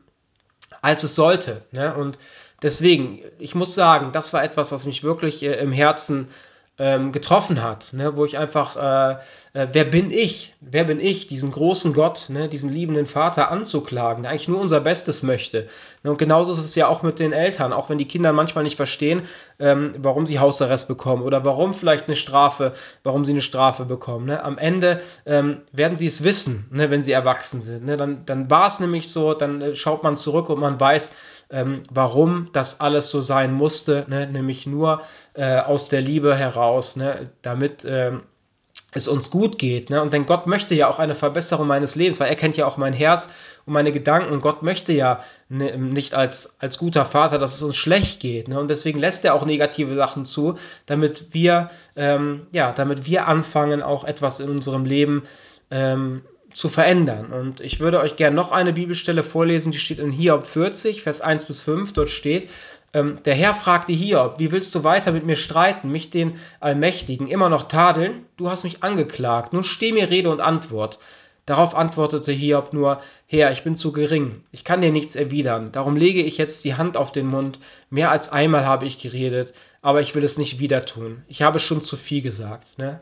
[0.85, 1.63] als es sollte.
[1.71, 1.95] Ne?
[1.95, 2.19] Und
[2.61, 6.29] deswegen, ich muss sagen, das war etwas, was mich wirklich äh, im Herzen
[6.77, 8.17] ähm, getroffen hat, ne?
[8.17, 9.13] wo ich einfach, äh,
[9.53, 10.55] äh, wer bin ich?
[10.59, 12.49] Wer bin ich, diesen großen Gott, ne?
[12.49, 15.67] diesen liebenden Vater anzuklagen, der eigentlich nur unser Bestes möchte?
[16.03, 16.11] Ne?
[16.11, 18.75] Und genauso ist es ja auch mit den Eltern, auch wenn die Kinder manchmal nicht
[18.75, 19.21] verstehen,
[19.57, 24.25] ähm, warum sie Hausarrest bekommen oder warum vielleicht eine Strafe, warum sie eine Strafe bekommen.
[24.25, 24.43] Ne?
[24.43, 26.91] Am Ende ähm, werden sie es wissen, ne?
[26.91, 27.85] wenn sie erwachsen sind.
[27.85, 27.95] Ne?
[27.95, 31.13] Dann, dann war es nämlich so, dann äh, schaut man zurück und man weiß,
[31.51, 34.27] ähm, warum das alles so sein musste, ne?
[34.27, 35.01] nämlich nur
[35.35, 36.64] äh, aus der Liebe heraus,
[36.95, 37.31] ne?
[37.41, 38.23] damit ähm,
[38.95, 39.89] es uns gut geht.
[39.89, 40.01] Ne?
[40.01, 42.77] Und denn Gott möchte ja auch eine Verbesserung meines Lebens, weil er kennt ja auch
[42.77, 43.29] mein Herz
[43.65, 44.41] und meine Gedanken.
[44.41, 48.47] Gott möchte ja ne, nicht als, als guter Vater, dass es uns schlecht geht.
[48.47, 48.59] Ne?
[48.59, 53.83] Und deswegen lässt er auch negative Sachen zu, damit wir, ähm, ja, damit wir anfangen,
[53.83, 55.23] auch etwas in unserem Leben
[55.71, 56.21] ähm,
[56.55, 57.33] zu verändern.
[57.33, 61.19] Und ich würde euch gerne noch eine Bibelstelle vorlesen, die steht in Hiob 40, Vers
[61.19, 61.91] 1 bis 5.
[61.91, 62.49] Dort steht,
[62.95, 67.27] ähm, der Herr fragte Hiob, wie willst du weiter mit mir streiten, mich den Allmächtigen
[67.27, 68.25] immer noch tadeln?
[68.37, 70.97] Du hast mich angeklagt, nun steh mir Rede und Antwort.
[71.45, 75.95] Darauf antwortete Hiob nur, Herr, ich bin zu gering, ich kann dir nichts erwidern, darum
[75.95, 80.01] lege ich jetzt die Hand auf den Mund, mehr als einmal habe ich geredet, aber
[80.01, 81.23] ich will es nicht wieder tun.
[81.27, 82.79] Ich habe schon zu viel gesagt.
[82.79, 83.01] Ne?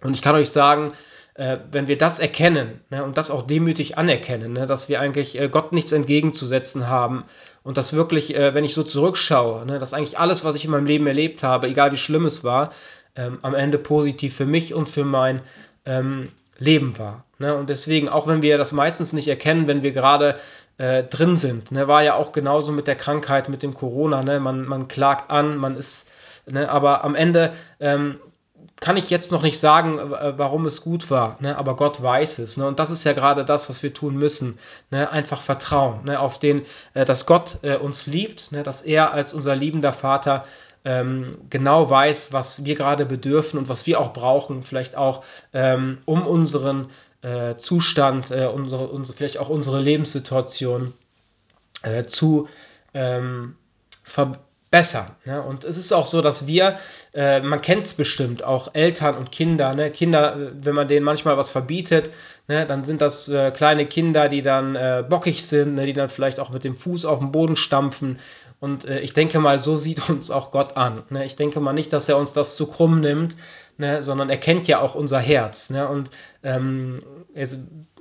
[0.00, 0.88] Und ich kann euch sagen,
[1.34, 5.40] äh, wenn wir das erkennen ne, und das auch demütig anerkennen, ne, dass wir eigentlich
[5.40, 7.24] äh, Gott nichts entgegenzusetzen haben
[7.62, 10.70] und dass wirklich, äh, wenn ich so zurückschaue, ne, dass eigentlich alles, was ich in
[10.70, 12.70] meinem Leben erlebt habe, egal wie schlimm es war,
[13.16, 15.42] ähm, am Ende positiv für mich und für mein
[15.84, 17.24] ähm, Leben war.
[17.38, 17.54] Ne?
[17.54, 20.36] Und deswegen, auch wenn wir das meistens nicht erkennen, wenn wir gerade
[20.78, 21.88] äh, drin sind, ne?
[21.88, 24.22] war ja auch genauso mit der Krankheit, mit dem Corona.
[24.22, 24.40] Ne?
[24.40, 26.10] Man, man klagt an, man ist,
[26.46, 26.68] ne?
[26.70, 28.18] aber am Ende ähm,
[28.82, 31.56] kann ich jetzt noch nicht sagen, äh, warum es gut war, ne?
[31.56, 32.56] aber Gott weiß es.
[32.56, 32.66] Ne?
[32.66, 34.58] Und das ist ja gerade das, was wir tun müssen.
[34.90, 35.08] Ne?
[35.08, 36.18] Einfach vertrauen ne?
[36.18, 38.64] auf den, äh, dass Gott äh, uns liebt, ne?
[38.64, 40.44] dass er als unser liebender Vater
[40.84, 45.98] ähm, genau weiß, was wir gerade bedürfen und was wir auch brauchen, vielleicht auch ähm,
[46.04, 46.90] um unseren
[47.22, 50.92] äh, Zustand, äh, unsere, unsere, vielleicht auch unsere Lebenssituation
[51.82, 52.48] äh, zu
[52.94, 53.54] ähm,
[54.02, 54.42] verbessern.
[55.24, 55.40] Ne?
[55.42, 56.78] Und es ist auch so, dass wir,
[57.14, 59.90] äh, man kennt es bestimmt, auch Eltern und Kinder, ne?
[59.90, 62.10] Kinder, äh, wenn man denen manchmal was verbietet,
[62.48, 62.66] ne?
[62.66, 65.86] dann sind das äh, kleine Kinder, die dann äh, bockig sind, ne?
[65.86, 68.18] die dann vielleicht auch mit dem Fuß auf den Boden stampfen
[68.62, 71.02] und äh, ich denke mal, so sieht uns auch Gott an.
[71.10, 71.24] Ne?
[71.24, 73.36] Ich denke mal nicht, dass er uns das zu krumm nimmt,
[73.76, 74.04] ne?
[74.04, 75.70] sondern er kennt ja auch unser Herz.
[75.70, 75.88] Ne?
[75.88, 76.10] Und
[76.44, 77.00] ähm,
[77.34, 77.48] er,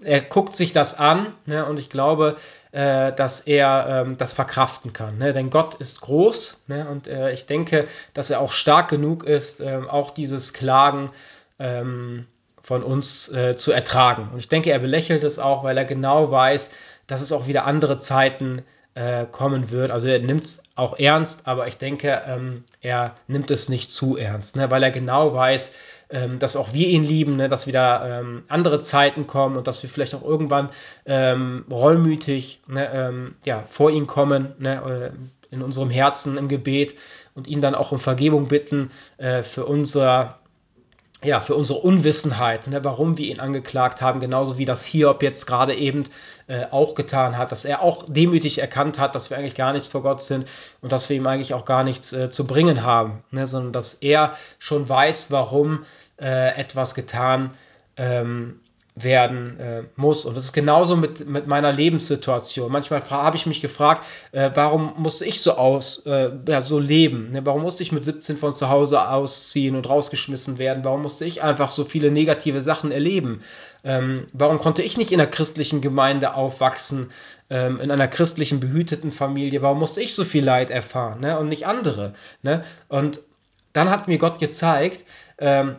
[0.03, 1.65] er, guckt sich das an ne?
[1.65, 2.35] und ich glaube,
[2.71, 5.17] äh, dass er ähm, das verkraften kann.
[5.17, 5.33] Ne?
[5.33, 6.87] Denn Gott ist groß ne?
[6.89, 11.11] und äh, ich denke, dass er auch stark genug ist, äh, auch dieses Klagen
[11.59, 12.27] ähm,
[12.61, 14.29] von uns äh, zu ertragen.
[14.31, 16.71] Und ich denke, er belächelt es auch, weil er genau weiß,
[17.07, 19.91] dass es auch wieder andere Zeiten gibt äh, kommen wird.
[19.91, 24.17] Also er nimmt es auch ernst, aber ich denke, ähm, er nimmt es nicht zu
[24.17, 24.69] ernst, ne?
[24.69, 25.73] weil er genau weiß,
[26.09, 27.47] ähm, dass auch wir ihn lieben, ne?
[27.47, 30.69] dass wieder ähm, andere Zeiten kommen und dass wir vielleicht auch irgendwann
[31.05, 32.91] ähm, reumütig ne?
[32.93, 35.11] Ähm, ja, vor ihn kommen, ne?
[35.13, 35.17] Äh,
[35.51, 36.95] in unserem Herzen im Gebet
[37.35, 40.39] und ihn dann auch um Vergebung bitten äh, für unser
[41.23, 45.45] ja, für unsere Unwissenheit, ne, warum wir ihn angeklagt haben, genauso wie das Hiob jetzt
[45.45, 46.05] gerade eben
[46.47, 49.87] äh, auch getan hat, dass er auch demütig erkannt hat, dass wir eigentlich gar nichts
[49.87, 50.47] vor Gott sind
[50.81, 53.95] und dass wir ihm eigentlich auch gar nichts äh, zu bringen haben, ne, sondern dass
[53.95, 55.85] er schon weiß, warum
[56.19, 57.53] äh, etwas getan
[57.97, 58.59] ähm,
[58.95, 60.25] werden äh, muss.
[60.25, 62.71] Und das ist genauso mit, mit meiner Lebenssituation.
[62.71, 67.31] Manchmal habe ich mich gefragt, äh, warum musste ich so aus, äh, ja, so leben?
[67.31, 67.45] Ne?
[67.45, 70.83] Warum musste ich mit 17 von zu Hause ausziehen und rausgeschmissen werden?
[70.83, 73.41] Warum musste ich einfach so viele negative Sachen erleben?
[73.85, 77.11] Ähm, warum konnte ich nicht in einer christlichen Gemeinde aufwachsen,
[77.49, 79.61] ähm, in einer christlichen behüteten Familie?
[79.61, 81.39] Warum musste ich so viel Leid erfahren ne?
[81.39, 82.13] und nicht andere?
[82.41, 82.63] Ne?
[82.89, 83.21] Und
[83.71, 85.05] dann hat mir Gott gezeigt,
[85.37, 85.77] ähm,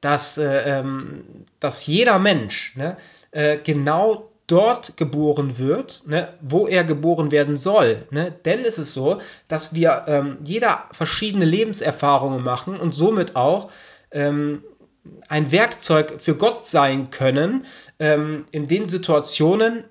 [0.00, 1.24] dass, äh, ähm,
[1.60, 2.96] dass jeder Mensch ne,
[3.30, 8.06] äh, genau dort geboren wird, ne, wo er geboren werden soll.
[8.10, 8.32] Ne?
[8.44, 13.70] Denn es ist so, dass wir ähm, jeder verschiedene Lebenserfahrungen machen und somit auch
[14.12, 14.62] ähm,
[15.28, 17.66] ein Werkzeug für Gott sein können
[17.98, 19.84] ähm, in den Situationen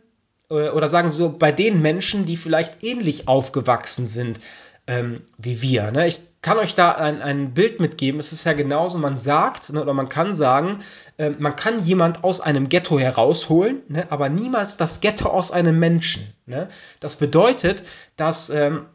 [0.49, 4.39] äh, oder sagen wir so bei den Menschen, die vielleicht ähnlich aufgewachsen sind
[4.87, 5.91] ähm, wie wir.
[5.91, 6.07] Ne?
[6.07, 8.19] Ich kann euch da ein, ein Bild mitgeben.
[8.19, 10.77] Es ist ja genauso, man sagt ne, oder man kann sagen,
[11.17, 15.79] äh, man kann jemand aus einem Ghetto herausholen, ne, aber niemals das Ghetto aus einem
[15.79, 16.33] Menschen.
[16.45, 16.69] Ne?
[16.99, 17.83] Das bedeutet,
[18.15, 18.85] dass ähm,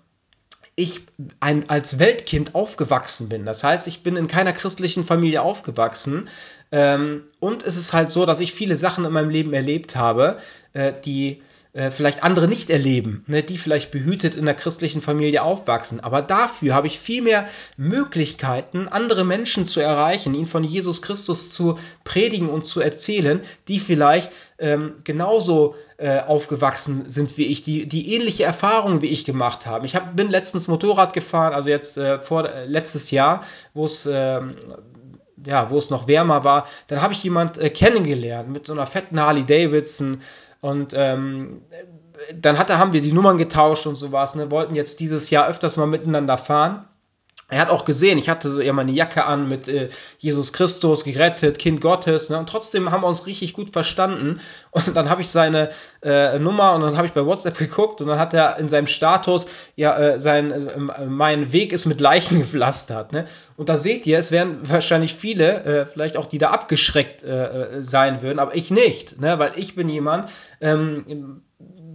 [0.76, 1.02] ich
[1.40, 3.44] ein, als Weltkind aufgewachsen bin.
[3.44, 6.28] Das heißt, ich bin in keiner christlichen Familie aufgewachsen.
[6.72, 10.38] Ähm, und es ist halt so, dass ich viele Sachen in meinem Leben erlebt habe,
[10.72, 11.42] äh, die
[11.72, 16.00] äh, vielleicht andere nicht erleben, ne, die vielleicht behütet in der christlichen Familie aufwachsen.
[16.00, 21.50] Aber dafür habe ich viel mehr Möglichkeiten, andere Menschen zu erreichen, ihnen von Jesus Christus
[21.50, 27.86] zu predigen und zu erzählen, die vielleicht ähm, genauso äh, aufgewachsen sind wie ich, die,
[27.86, 29.84] die ähnliche Erfahrungen wie ich gemacht haben.
[29.84, 34.08] Ich hab, bin letztens Motorrad gefahren, also jetzt äh, vor äh, letztes Jahr, wo es
[34.10, 34.56] ähm,
[35.46, 38.86] ja, wo es noch wärmer war, dann habe ich jemand äh, kennengelernt mit so einer
[38.86, 40.18] fetten Harley Davidson
[40.60, 41.62] und ähm,
[42.34, 45.76] dann hatte, haben wir die Nummern getauscht und sowas, ne, wollten jetzt dieses Jahr öfters
[45.76, 46.84] mal miteinander fahren.
[47.50, 49.88] Er hat auch gesehen, ich hatte eher meine Jacke an mit äh,
[50.18, 52.30] Jesus Christus, gerettet, Kind Gottes.
[52.30, 52.38] Ne?
[52.38, 54.40] Und trotzdem haben wir uns richtig gut verstanden.
[54.70, 55.70] Und dann habe ich seine
[56.02, 58.86] äh, Nummer und dann habe ich bei WhatsApp geguckt und dann hat er in seinem
[58.86, 63.12] Status, ja, äh, sein, äh, mein Weg ist mit Leichen gepflastert.
[63.12, 63.24] Ne?
[63.56, 67.82] Und da seht ihr, es werden wahrscheinlich viele, äh, vielleicht auch die da abgeschreckt äh,
[67.82, 69.20] sein würden, aber ich nicht.
[69.20, 69.40] Ne?
[69.40, 71.42] Weil ich bin jemand, ähm,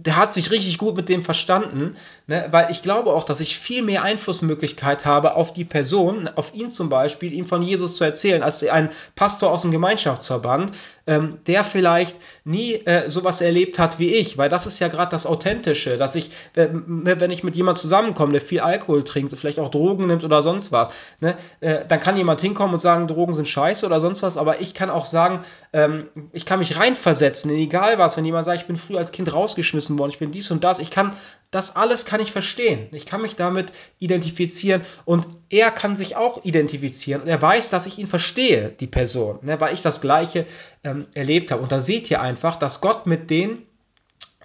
[0.06, 1.96] der hat sich richtig gut mit dem verstanden,
[2.28, 2.46] ne?
[2.50, 6.70] weil ich glaube auch, dass ich viel mehr Einflussmöglichkeit habe auf die Person, auf ihn
[6.70, 10.72] zum Beispiel, ihm von Jesus zu erzählen, als ein Pastor aus dem Gemeinschaftsverband,
[11.06, 15.10] ähm, der vielleicht nie äh, sowas erlebt hat wie ich, weil das ist ja gerade
[15.10, 19.58] das Authentische, dass ich, äh, wenn ich mit jemand zusammenkomme, der viel Alkohol trinkt, vielleicht
[19.58, 20.88] auch Drogen nimmt oder sonst was,
[21.20, 24.60] ne, äh, dann kann jemand hinkommen und sagen, Drogen sind scheiße oder sonst was, aber
[24.60, 28.60] ich kann auch sagen, ähm, ich kann mich reinversetzen in egal was, wenn jemand sagt,
[28.60, 30.78] ich bin früher als Kind rausgeschmissen geschmissen worden, ich bin dies und das.
[30.78, 31.16] Ich kann,
[31.50, 32.88] das alles kann ich verstehen.
[32.92, 37.86] Ich kann mich damit identifizieren und er kann sich auch identifizieren und er weiß, dass
[37.86, 40.46] ich ihn verstehe, die Person, ne, weil ich das Gleiche
[40.82, 41.62] ähm, erlebt habe.
[41.62, 43.66] Und da seht ihr einfach, dass Gott mit den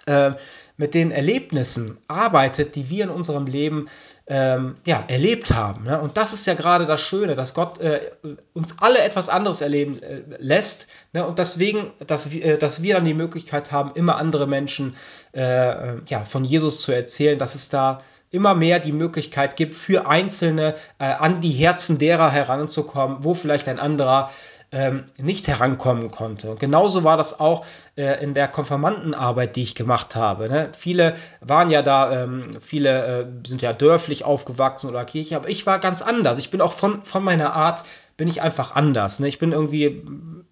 [0.06, 0.32] äh,
[0.82, 3.88] mit den Erlebnissen arbeitet, die wir in unserem Leben
[4.26, 5.84] ähm, ja, erlebt haben.
[5.84, 6.02] Ne?
[6.02, 8.12] Und das ist ja gerade das Schöne, dass Gott äh,
[8.54, 10.88] uns alle etwas anderes erleben äh, lässt.
[11.14, 11.26] Ne?
[11.26, 14.96] Und deswegen, dass, wir, äh, dass wir dann die Möglichkeit haben, immer andere Menschen
[15.34, 19.76] äh, äh, ja, von Jesus zu erzählen, dass es da immer mehr die Möglichkeit gibt,
[19.76, 24.32] für Einzelne an die Herzen derer heranzukommen, wo vielleicht ein anderer
[24.72, 26.50] ähm, nicht herankommen konnte.
[26.50, 27.66] Und genauso war das auch
[27.98, 30.48] äh, in der Konfirmandenarbeit, die ich gemacht habe.
[30.48, 30.70] Ne?
[30.78, 35.66] Viele waren ja da, ähm, viele äh, sind ja dörflich aufgewachsen oder Kirche, aber ich
[35.66, 36.38] war ganz anders.
[36.38, 37.84] Ich bin auch von, von meiner Art,
[38.16, 39.20] bin ich einfach anders.
[39.20, 39.28] Ne?
[39.28, 40.04] Ich bin irgendwie,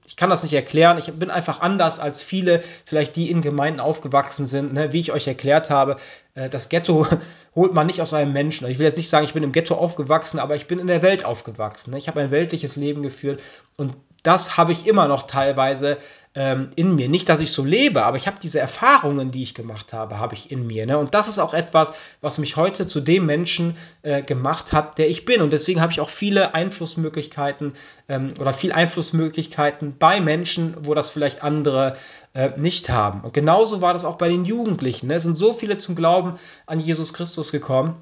[0.05, 3.79] ich kann das nicht erklären, ich bin einfach anders als viele, vielleicht die in Gemeinden
[3.79, 4.91] aufgewachsen sind, ne?
[4.91, 5.95] wie ich euch erklärt habe.
[6.35, 7.05] Äh, das Ghetto
[7.55, 8.67] holt man nicht aus einem Menschen.
[8.67, 11.03] Ich will jetzt nicht sagen, ich bin im Ghetto aufgewachsen, aber ich bin in der
[11.03, 11.91] Welt aufgewachsen.
[11.91, 11.99] Ne?
[11.99, 13.39] Ich habe ein weltliches Leben geführt
[13.77, 15.97] und das habe ich immer noch teilweise
[16.35, 17.09] ähm, in mir.
[17.09, 20.35] Nicht, dass ich so lebe, aber ich habe diese Erfahrungen, die ich gemacht habe, habe
[20.35, 20.85] ich in mir.
[20.85, 20.97] Ne?
[20.97, 25.09] Und das ist auch etwas, was mich heute zu dem Menschen äh, gemacht hat, der
[25.09, 25.41] ich bin.
[25.41, 27.73] Und deswegen habe ich auch viele Einflussmöglichkeiten
[28.07, 31.97] ähm, oder viel Einflussmöglichkeiten bei Menschen, wo das vielleicht andere
[32.33, 33.21] äh, nicht haben.
[33.21, 35.07] Und genauso war das auch bei den Jugendlichen.
[35.07, 35.15] Ne?
[35.15, 36.35] Es sind so viele zum Glauben
[36.67, 37.95] an Jesus Christus gekommen,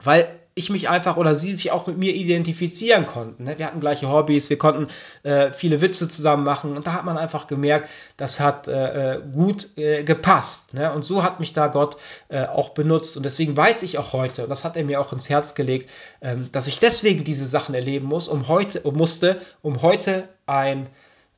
[0.00, 3.44] weil ich mich einfach oder sie sich auch mit mir identifizieren konnten.
[3.44, 3.58] Ne?
[3.58, 4.88] Wir hatten gleiche Hobbys, wir konnten
[5.22, 9.22] äh, viele Witze zusammen machen und da hat man einfach gemerkt, das hat äh, äh
[9.32, 10.74] gut äh, gepasst.
[10.74, 10.92] Ne?
[10.92, 11.96] Und so hat mich da Gott
[12.28, 15.12] äh, auch benutzt und deswegen weiß ich auch heute, und das hat er mir auch
[15.12, 19.40] ins Herz gelegt, ähm, dass ich deswegen diese Sachen erleben muss, um heute, um musste,
[19.62, 20.88] um heute ein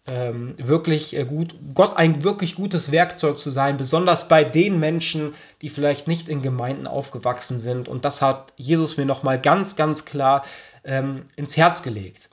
[0.06, 5.34] ähm, wirklich äh, gut, Gott ein wirklich gutes Werkzeug zu sein, besonders bei den Menschen,
[5.62, 7.88] die vielleicht nicht in Gemeinden aufgewachsen sind.
[7.88, 10.42] Und das hat Jesus mir nochmal ganz, ganz klar
[10.84, 12.29] ähm, ins Herz gelegt.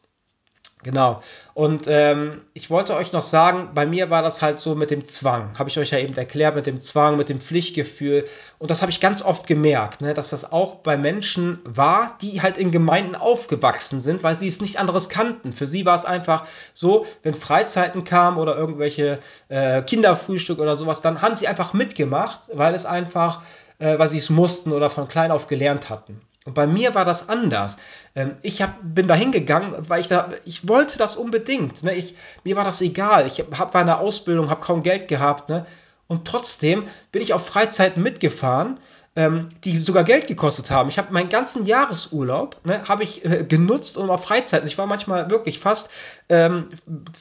[0.87, 1.21] Genau.
[1.53, 5.05] Und ähm, ich wollte euch noch sagen, bei mir war das halt so mit dem
[5.05, 5.51] Zwang.
[5.59, 8.23] Habe ich euch ja eben erklärt, mit dem Zwang, mit dem Pflichtgefühl.
[8.57, 12.41] Und das habe ich ganz oft gemerkt, ne, dass das auch bei Menschen war, die
[12.41, 15.51] halt in Gemeinden aufgewachsen sind, weil sie es nicht anderes kannten.
[15.51, 19.19] Für sie war es einfach so, wenn Freizeiten kamen oder irgendwelche
[19.49, 23.41] äh, Kinderfrühstück oder sowas, dann haben sie einfach mitgemacht, weil es einfach,
[23.79, 26.21] äh, weil sie es mussten oder von klein auf gelernt hatten.
[26.47, 27.75] Und bei mir war das anders.
[28.15, 31.83] Ähm, ich hab, bin da hingegangen, weil ich da, ich wollte das unbedingt.
[31.83, 31.93] Ne?
[31.93, 33.27] Ich, mir war das egal.
[33.27, 35.49] Ich hab, war in der Ausbildung, habe kaum Geld gehabt.
[35.49, 35.65] Ne?
[36.07, 38.79] Und trotzdem bin ich auf Freizeiten mitgefahren,
[39.17, 40.87] ähm, die sogar Geld gekostet haben.
[40.87, 44.69] Ich habe meinen ganzen Jahresurlaub, ne, habe ich äh, genutzt, um auf Freizeiten.
[44.69, 45.89] Ich war manchmal wirklich fast
[46.29, 46.69] ähm,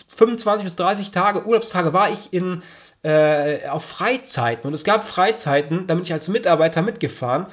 [0.07, 2.63] 25 bis 30 Tage, Urlaubstage war ich in,
[3.03, 4.69] äh, auf Freizeiten.
[4.69, 7.49] Und es gab Freizeiten, da bin ich als Mitarbeiter mitgefahren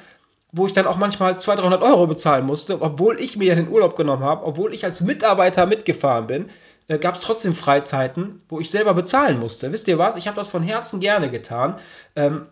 [0.56, 3.68] wo ich dann auch manchmal 200, 300 Euro bezahlen musste, obwohl ich mir ja den
[3.68, 6.46] Urlaub genommen habe, obwohl ich als Mitarbeiter mitgefahren bin,
[6.86, 9.72] äh, gab es trotzdem Freizeiten, wo ich selber bezahlen musste.
[9.72, 10.14] Wisst ihr was?
[10.14, 11.74] Ich habe das von Herzen gerne getan,
[12.14, 12.46] ähm,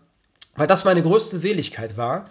[0.55, 2.25] weil das meine größte Seligkeit war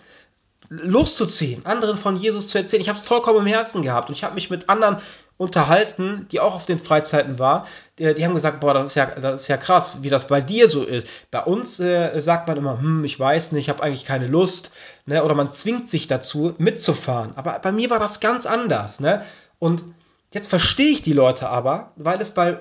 [0.68, 2.80] loszuziehen, anderen von Jesus zu erzählen.
[2.80, 4.98] Ich habe es vollkommen im Herzen gehabt und ich habe mich mit anderen
[5.36, 7.66] unterhalten, die auch auf den Freizeiten waren.
[7.98, 10.40] Die, die, haben gesagt, boah, das ist ja, das ist ja krass, wie das bei
[10.40, 11.06] dir so ist.
[11.30, 14.72] Bei uns äh, sagt man immer, hm, ich weiß nicht, ich habe eigentlich keine Lust,
[15.06, 15.24] ne?
[15.24, 17.32] Oder man zwingt sich dazu, mitzufahren.
[17.36, 19.24] Aber bei mir war das ganz anders, ne?
[19.58, 19.84] Und
[20.32, 22.58] jetzt verstehe ich die Leute aber, weil es bei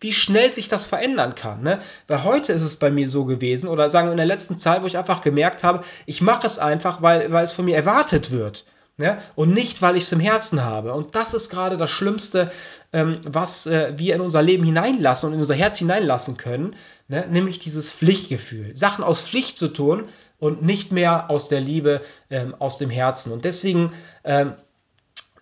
[0.00, 1.62] wie schnell sich das verändern kann.
[1.62, 1.78] Ne?
[2.08, 4.82] Weil heute ist es bei mir so gewesen, oder sagen wir in der letzten Zeit,
[4.82, 8.30] wo ich einfach gemerkt habe, ich mache es einfach, weil, weil es von mir erwartet
[8.30, 8.64] wird.
[8.96, 9.18] Ne?
[9.34, 10.94] Und nicht, weil ich es im Herzen habe.
[10.94, 12.52] Und das ist gerade das Schlimmste,
[12.92, 16.76] ähm, was äh, wir in unser Leben hineinlassen und in unser Herz hineinlassen können,
[17.08, 17.26] ne?
[17.28, 18.76] nämlich dieses Pflichtgefühl.
[18.76, 20.04] Sachen aus Pflicht zu tun
[20.38, 23.32] und nicht mehr aus der Liebe, ähm, aus dem Herzen.
[23.32, 24.52] Und deswegen ähm,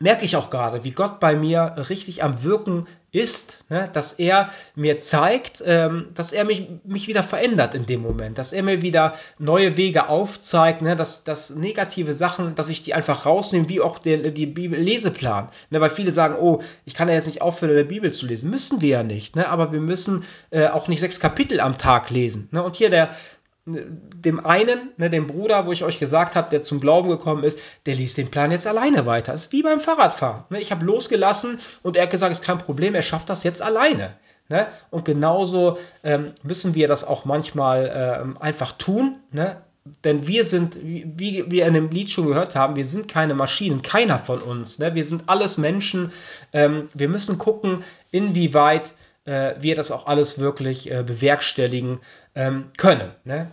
[0.03, 3.89] merke ich auch gerade, wie Gott bei mir richtig am Wirken ist, ne?
[3.93, 8.53] dass er mir zeigt, ähm, dass er mich, mich wieder verändert in dem Moment, dass
[8.53, 10.97] er mir wieder neue Wege aufzeigt, ne?
[10.97, 15.51] dass, dass negative Sachen, dass ich die einfach rausnehme, wie auch der, die Bibel-Leseplan.
[15.71, 15.81] Ne?
[15.81, 18.51] Weil viele sagen, oh, ich kann ja jetzt nicht aufhören, der Bibel zu lesen.
[18.51, 19.49] Müssen wir ja nicht, ne?
[19.49, 22.49] aber wir müssen äh, auch nicht sechs Kapitel am Tag lesen.
[22.51, 22.63] Ne?
[22.63, 23.11] Und hier der,
[23.65, 27.59] dem einen, ne, dem Bruder, wo ich euch gesagt habe, der zum Glauben gekommen ist,
[27.87, 29.33] der liest den Plan jetzt alleine weiter.
[29.33, 30.45] Das ist wie beim Fahrradfahren.
[30.51, 30.61] Ne?
[30.61, 34.15] Ich habe losgelassen und er hat gesagt, ist kein Problem, er schafft das jetzt alleine.
[34.49, 34.67] Ne?
[34.91, 39.21] Und genauso ähm, müssen wir das auch manchmal ähm, einfach tun.
[39.31, 39.57] Ne?
[40.03, 43.83] Denn wir sind, wie wir in dem Lied schon gehört haben, wir sind keine Maschinen,
[43.83, 44.81] keiner von uns.
[44.81, 44.97] Ne?
[44.97, 46.11] Wir sind alles Menschen.
[46.53, 48.95] Ähm, wir müssen gucken, inwieweit
[49.25, 52.01] äh, wir das auch alles wirklich äh, bewerkstelligen
[52.35, 53.11] ähm, können.
[53.25, 53.51] Ne?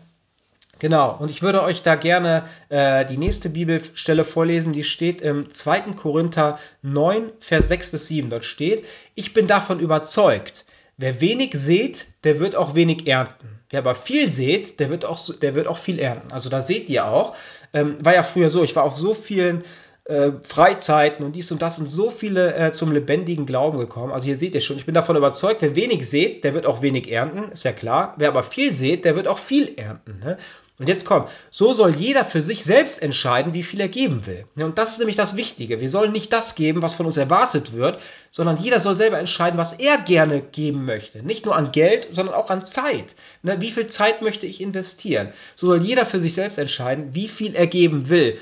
[0.80, 5.50] Genau, und ich würde euch da gerne äh, die nächste Bibelstelle vorlesen, die steht im
[5.50, 5.82] 2.
[5.98, 8.30] Korinther 9, Vers 6 bis 7.
[8.30, 10.66] Dort steht, ich bin davon überzeugt,
[10.96, 13.60] wer wenig sät, der wird auch wenig ernten.
[13.70, 16.32] Wer aber viel sät, der wird auch, der wird auch viel ernten.
[16.32, 17.36] Also da seht ihr auch,
[17.74, 19.66] ähm, war ja früher so, ich war auf so vielen
[20.10, 24.12] äh, Freizeiten und dies und das sind so viele äh, zum lebendigen Glauben gekommen.
[24.12, 26.82] Also hier seht ihr schon, ich bin davon überzeugt, wer wenig sät, der wird auch
[26.82, 28.16] wenig ernten, ist ja klar.
[28.18, 30.20] Wer aber viel sät, der wird auch viel ernten.
[30.20, 30.38] Ne?
[30.80, 34.46] Und jetzt kommt, so soll jeder für sich selbst entscheiden, wie viel er geben will.
[34.56, 35.82] Und das ist nämlich das Wichtige.
[35.82, 38.00] Wir sollen nicht das geben, was von uns erwartet wird,
[38.32, 41.22] sondern jeder soll selber entscheiden, was er gerne geben möchte.
[41.22, 43.16] Nicht nur an Geld, sondern auch an Zeit.
[43.44, 45.34] Ne, wie viel Zeit möchte ich investieren?
[45.56, 48.40] So soll jeder für sich selbst entscheiden, wie viel er geben will.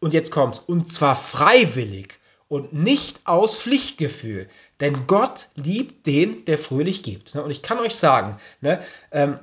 [0.00, 0.58] Und jetzt kommt's.
[0.58, 4.48] Und zwar freiwillig und nicht aus Pflichtgefühl.
[4.80, 7.34] Denn Gott liebt den, der fröhlich gibt.
[7.34, 8.80] Ne, und ich kann euch sagen, ne,
[9.12, 9.38] ähm,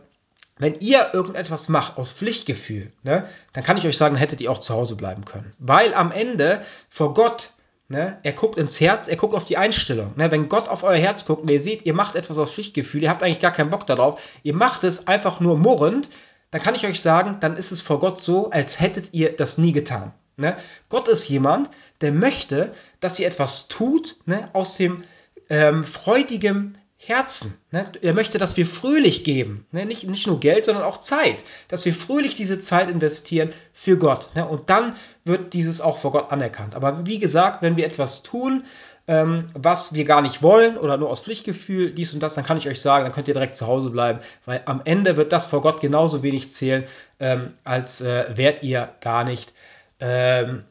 [0.59, 4.59] wenn ihr irgendetwas macht aus Pflichtgefühl, ne, dann kann ich euch sagen, hättet ihr auch
[4.59, 5.53] zu Hause bleiben können.
[5.59, 7.51] Weil am Ende vor Gott,
[7.87, 10.13] ne, er guckt ins Herz, er guckt auf die Einstellung.
[10.17, 13.03] Ne, wenn Gott auf euer Herz guckt und ihr seht, ihr macht etwas aus Pflichtgefühl,
[13.03, 16.09] ihr habt eigentlich gar keinen Bock darauf, ihr macht es einfach nur murrend,
[16.51, 19.57] dann kann ich euch sagen, dann ist es vor Gott so, als hättet ihr das
[19.57, 20.13] nie getan.
[20.38, 20.55] Ne?
[20.89, 21.69] Gott ist jemand,
[22.01, 25.03] der möchte, dass ihr etwas tut ne, aus dem
[25.49, 27.57] ähm, freudigen Herzen.
[27.71, 27.85] Ne?
[28.01, 29.65] Er möchte, dass wir fröhlich geben.
[29.71, 29.85] Ne?
[29.85, 31.43] Nicht, nicht nur Geld, sondern auch Zeit.
[31.67, 34.35] Dass wir fröhlich diese Zeit investieren für Gott.
[34.35, 34.47] Ne?
[34.47, 36.75] Und dann wird dieses auch vor Gott anerkannt.
[36.75, 38.63] Aber wie gesagt, wenn wir etwas tun,
[39.07, 42.57] ähm, was wir gar nicht wollen oder nur aus Pflichtgefühl, dies und das, dann kann
[42.57, 45.45] ich euch sagen, dann könnt ihr direkt zu Hause bleiben, weil am Ende wird das
[45.45, 46.83] vor Gott genauso wenig zählen,
[47.19, 49.53] ähm, als äh, wärt ihr gar nicht
[49.99, 50.63] ähm,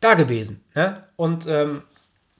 [0.00, 0.64] da gewesen.
[0.74, 1.04] Ne?
[1.16, 1.82] Und ähm,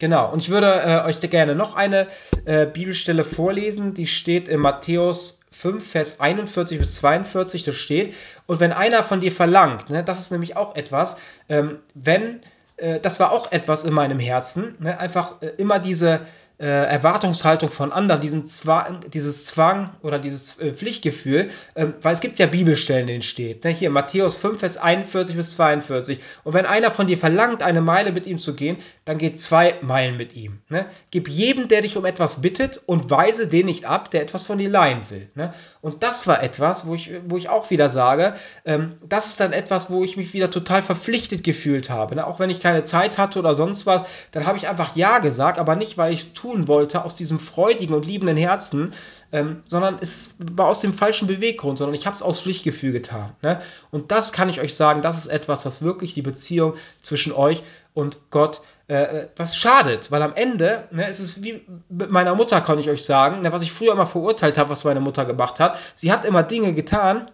[0.03, 2.09] Genau, und ich würde äh, euch gerne noch eine
[2.45, 8.13] äh, Bibelstelle vorlesen, die steht in Matthäus 5, Vers 41 bis 42, das steht,
[8.49, 11.19] und wenn einer von dir verlangt, ne, das ist nämlich auch etwas,
[11.49, 12.41] ähm, wenn,
[12.79, 16.23] äh, das war auch etwas in meinem Herzen, ne, einfach äh, immer diese,
[16.63, 22.21] äh, Erwartungshaltung von anderen, diesen Zwang, dieses Zwang oder dieses äh, Pflichtgefühl, ähm, weil es
[22.21, 23.71] gibt ja Bibelstellen, denen steht, ne?
[23.71, 26.21] hier Matthäus 5, Vers 41 bis 42.
[26.45, 29.75] Und wenn einer von dir verlangt, eine Meile mit ihm zu gehen, dann geht zwei
[29.83, 30.61] Meilen mit ihm.
[30.69, 30.87] Ne?
[31.11, 34.59] Gib jedem, der dich um etwas bittet und weise den nicht ab, der etwas von
[34.59, 35.29] dir leihen will.
[35.35, 35.53] Ne?
[35.81, 38.35] Und das war etwas, wo ich, wo ich auch wieder sage,
[38.65, 42.15] ähm, das ist dann etwas, wo ich mich wieder total verpflichtet gefühlt habe.
[42.15, 42.25] Ne?
[42.25, 45.59] Auch wenn ich keine Zeit hatte oder sonst was, dann habe ich einfach Ja gesagt,
[45.59, 48.93] aber nicht, weil ich es tun wollte, aus diesem freudigen und liebenden Herzen,
[49.33, 53.35] ähm, sondern es war aus dem falschen Beweggrund, sondern ich habe es aus Pflichtgefühl getan.
[53.43, 53.59] Ne?
[53.91, 57.63] Und das kann ich euch sagen, das ist etwas, was wirklich die Beziehung zwischen euch
[57.95, 62.61] und Gott äh, was schadet, weil am Ende ne, ist es wie mit meiner Mutter,
[62.61, 65.61] kann ich euch sagen, ne, was ich früher immer verurteilt habe, was meine Mutter gemacht
[65.61, 65.79] hat.
[65.95, 67.31] Sie hat immer Dinge getan,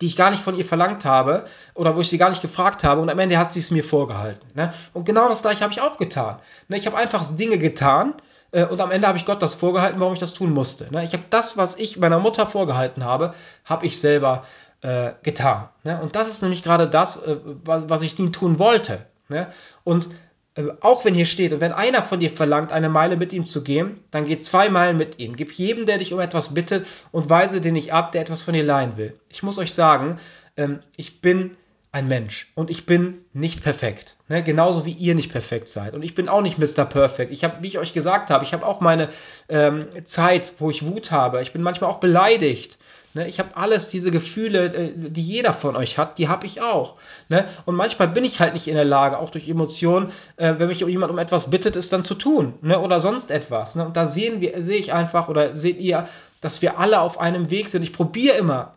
[0.00, 2.84] die ich gar nicht von ihr verlangt habe oder wo ich sie gar nicht gefragt
[2.84, 4.46] habe und am Ende hat sie es mir vorgehalten.
[4.54, 4.72] Ne?
[4.92, 6.38] Und genau das gleiche habe ich auch getan.
[6.68, 6.76] Ne?
[6.76, 8.14] Ich habe einfach Dinge getan
[8.52, 10.92] äh, und am Ende habe ich Gott das vorgehalten, warum ich das tun musste.
[10.92, 11.04] Ne?
[11.04, 13.34] Ich habe das, was ich meiner Mutter vorgehalten habe,
[13.64, 14.44] habe ich selber
[14.82, 15.68] äh, getan.
[15.82, 16.00] Ne?
[16.00, 19.04] Und das ist nämlich gerade das, äh, was, was ich nie tun wollte.
[19.28, 19.46] Ne?
[19.84, 20.08] Und
[20.56, 23.46] äh, auch wenn hier steht, und wenn einer von dir verlangt, eine Meile mit ihm
[23.46, 25.36] zu gehen, dann geh zwei Meilen mit ihm.
[25.36, 28.54] Gib jedem, der dich um etwas bittet, und weise den nicht ab, der etwas von
[28.54, 29.14] dir leihen will.
[29.28, 30.18] Ich muss euch sagen,
[30.56, 31.56] ähm, ich bin
[31.94, 34.16] ein Mensch und ich bin nicht perfekt.
[34.28, 34.42] Ne?
[34.42, 35.94] Genauso wie ihr nicht perfekt seid.
[35.94, 36.84] Und ich bin auch nicht Mr.
[36.84, 37.30] Perfect.
[37.30, 39.10] Ich habe, wie ich euch gesagt habe, ich habe auch meine
[39.48, 41.40] ähm, Zeit, wo ich Wut habe.
[41.40, 42.78] Ich bin manchmal auch beleidigt.
[43.14, 43.28] Ne?
[43.28, 46.96] Ich habe alles, diese Gefühle, äh, die jeder von euch hat, die habe ich auch.
[47.28, 47.46] Ne?
[47.64, 50.80] Und manchmal bin ich halt nicht in der Lage, auch durch Emotionen, äh, wenn mich
[50.80, 52.54] jemand um etwas bittet, es dann zu tun.
[52.60, 52.78] Ne?
[52.78, 53.76] Oder sonst etwas.
[53.76, 53.86] Ne?
[53.86, 56.08] Und da sehen wir, sehe ich einfach oder seht ihr,
[56.40, 57.82] dass wir alle auf einem Weg sind.
[57.82, 58.74] Ich probiere immer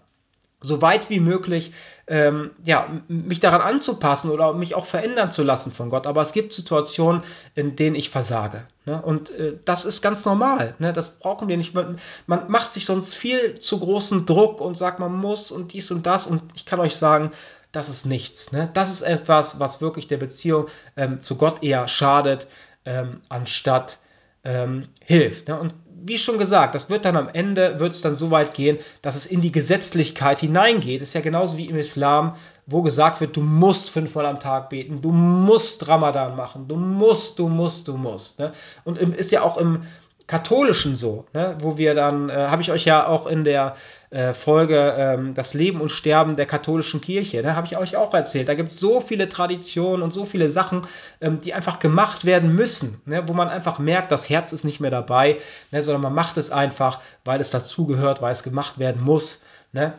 [0.59, 1.71] so weit wie möglich
[2.07, 6.07] ähm, ja, mich daran anzupassen oder mich auch verändern zu lassen von Gott.
[6.07, 7.21] Aber es gibt Situationen,
[7.53, 8.65] in denen ich versage.
[8.85, 9.01] Ne?
[9.01, 10.73] Und äh, das ist ganz normal.
[10.79, 10.93] Ne?
[10.93, 11.75] Das brauchen wir nicht.
[11.75, 15.91] Man, man, macht sich sonst viel zu großen Druck und sagt, man muss und dies
[15.91, 16.25] und das.
[16.25, 17.31] Und ich kann euch sagen,
[17.71, 18.51] das ist nichts.
[18.51, 18.69] Ne?
[18.73, 22.47] Das ist etwas, was wirklich der Beziehung ähm, zu Gott eher schadet,
[22.85, 23.99] ähm, anstatt
[24.45, 25.49] ähm, hilft.
[25.49, 25.59] Ne?
[25.59, 25.73] Und
[26.03, 29.15] wie schon gesagt, das wird dann am Ende, wird es dann so weit gehen, dass
[29.15, 31.01] es in die Gesetzlichkeit hineingeht.
[31.01, 32.35] Das ist ja genauso wie im Islam,
[32.65, 37.39] wo gesagt wird, du musst fünfmal am Tag beten, du musst Ramadan machen, du musst,
[37.39, 38.39] du musst, du musst.
[38.39, 38.51] Ne?
[38.83, 39.81] Und ist ja auch im
[40.28, 41.57] Katholischen so, ne?
[41.61, 43.78] wo wir dann, äh, habe ich euch ja auch in der
[44.09, 47.55] äh, Folge ähm, Das Leben und Sterben der katholischen Kirche, ne?
[47.55, 48.49] habe ich euch auch erzählt.
[48.49, 50.82] Da gibt es so viele Traditionen und so viele Sachen,
[51.21, 53.25] ähm, die einfach gemacht werden müssen, ne?
[53.28, 55.38] wo man einfach merkt, das Herz ist nicht mehr dabei,
[55.71, 55.82] ne?
[55.82, 59.43] sondern man macht es einfach, weil es dazugehört, weil es gemacht werden muss.
[59.71, 59.93] Ne?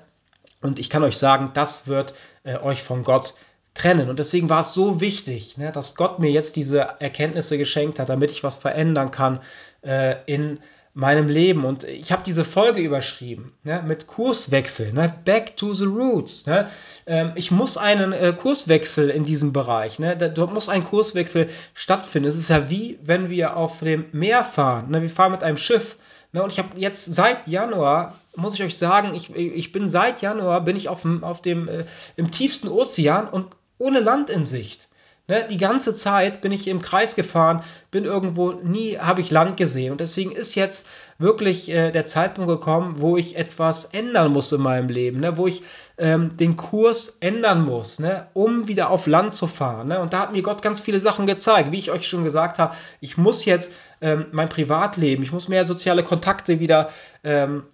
[0.60, 2.12] Und ich kann euch sagen, das wird
[2.44, 3.34] äh, euch von Gott
[3.78, 4.10] trennen.
[4.10, 8.08] Und deswegen war es so wichtig, ne, dass Gott mir jetzt diese Erkenntnisse geschenkt hat,
[8.08, 9.40] damit ich was verändern kann
[9.82, 10.58] äh, in
[10.98, 11.64] meinem Leben.
[11.64, 16.46] Und ich habe diese Folge überschrieben ne, mit Kurswechsel, ne, Back to the Roots.
[16.46, 16.68] Ne.
[17.06, 21.48] Ähm, ich muss einen äh, Kurswechsel in diesem Bereich, ne, da, dort muss ein Kurswechsel
[21.72, 22.28] stattfinden.
[22.28, 24.90] Es ist ja wie, wenn wir auf dem Meer fahren.
[24.90, 25.98] Ne, wir fahren mit einem Schiff.
[26.32, 30.20] Ne, und ich habe jetzt seit Januar, muss ich euch sagen, ich, ich bin seit
[30.20, 31.84] Januar, bin ich auf auf dem äh,
[32.16, 33.46] im tiefsten Ozean und
[33.78, 34.88] ohne Land in Sicht.
[35.30, 39.58] Ne, die ganze Zeit bin ich im Kreis gefahren, bin irgendwo, nie habe ich Land
[39.58, 39.92] gesehen.
[39.92, 40.86] Und deswegen ist jetzt
[41.18, 45.46] wirklich äh, der Zeitpunkt gekommen, wo ich etwas ändern muss in meinem Leben, ne, wo
[45.46, 45.62] ich
[45.98, 49.88] ähm, den Kurs ändern muss, ne, um wieder auf Land zu fahren.
[49.88, 50.00] Ne.
[50.00, 51.72] Und da hat mir Gott ganz viele Sachen gezeigt.
[51.72, 55.66] Wie ich euch schon gesagt habe, ich muss jetzt ähm, mein Privatleben, ich muss mehr
[55.66, 56.88] soziale Kontakte wieder.
[57.22, 57.64] Ähm,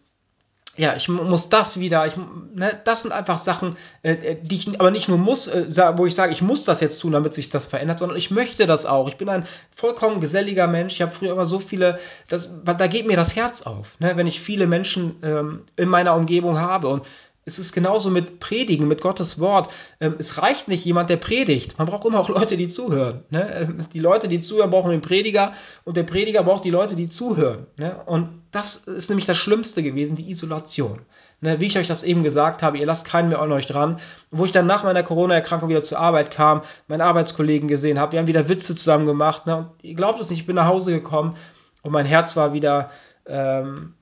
[0.77, 4.81] ja, ich muss das wieder, ich, ne, das sind einfach Sachen, äh, äh, die ich
[4.81, 5.66] aber nicht nur muss, äh,
[5.97, 8.66] wo ich sage, ich muss das jetzt tun, damit sich das verändert, sondern ich möchte
[8.66, 9.09] das auch.
[9.09, 10.95] Ich bin ein vollkommen geselliger Mensch.
[10.95, 11.99] Ich habe früher immer so viele,
[12.29, 16.14] das, da geht mir das Herz auf, ne, wenn ich viele Menschen ähm, in meiner
[16.14, 17.05] Umgebung habe und
[17.47, 19.73] es ist genauso mit Predigen, mit Gottes Wort.
[20.01, 21.79] Ähm, es reicht nicht jemand, der predigt.
[21.79, 23.23] Man braucht immer auch Leute, die zuhören.
[23.31, 23.55] Ne?
[23.55, 25.53] Ähm, die Leute, die zuhören, brauchen den Prediger
[25.85, 27.67] und der Prediger braucht die Leute, die zuhören.
[27.77, 27.97] Ne?
[28.07, 31.01] Und das ist nämlich das Schlimmste gewesen, die Isolation.
[31.41, 31.61] Ne?
[31.61, 33.99] Wie ich euch das eben gesagt habe, ihr lasst keinen mehr an euch dran.
[34.31, 38.21] Wo ich dann nach meiner Corona-Erkrankung wieder zur Arbeit kam, meinen Arbeitskollegen gesehen habe, wir
[38.21, 39.43] haben wieder Witze zusammen gemacht.
[39.47, 41.37] Und ihr glaubt es nicht, ich bin nach Hause gekommen
[41.83, 42.91] und mein Herz war wieder.
[43.27, 43.95] Ähm,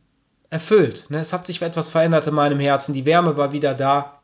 [0.53, 1.07] erfüllt.
[1.09, 1.19] Ne?
[1.19, 2.93] Es hat sich etwas verändert in meinem Herzen.
[2.93, 4.21] Die Wärme war wieder da.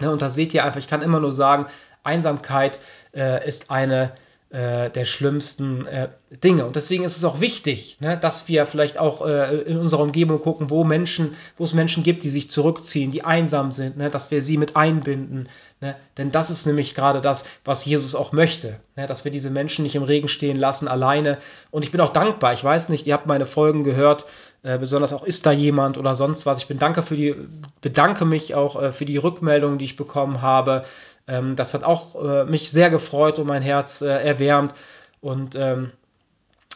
[0.00, 0.10] Ne?
[0.10, 1.66] Und da seht ihr einfach, ich kann immer nur sagen,
[2.04, 2.78] Einsamkeit
[3.14, 4.12] äh, ist eine
[4.50, 6.10] äh, der schlimmsten äh,
[6.44, 6.66] Dinge.
[6.66, 10.42] Und deswegen ist es auch wichtig, ne, dass wir vielleicht auch äh, in unserer Umgebung
[10.42, 14.30] gucken, wo Menschen, wo es Menschen gibt, die sich zurückziehen, die einsam sind, ne, dass
[14.30, 15.48] wir sie mit einbinden.
[15.80, 19.48] Ne, denn das ist nämlich gerade das, was Jesus auch möchte, ne, dass wir diese
[19.48, 21.38] Menschen nicht im Regen stehen lassen, alleine.
[21.70, 22.52] Und ich bin auch dankbar.
[22.52, 24.26] Ich weiß nicht, ihr habt meine Folgen gehört,
[24.62, 26.58] äh, besonders auch ist da jemand oder sonst was.
[26.58, 27.34] Ich bin für die,
[27.80, 30.82] bedanke mich auch äh, für die Rückmeldungen, die ich bekommen habe.
[31.26, 34.74] Ähm, das hat auch äh, mich sehr gefreut und mein Herz äh, erwärmt.
[35.20, 35.90] Und ähm,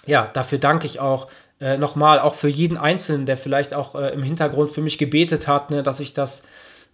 [0.05, 1.29] ja, dafür danke ich auch
[1.61, 5.71] äh, nochmal, auch für jeden Einzelnen, der vielleicht auch im Hintergrund für mich gebetet hat,
[5.71, 6.43] ne, dass ich das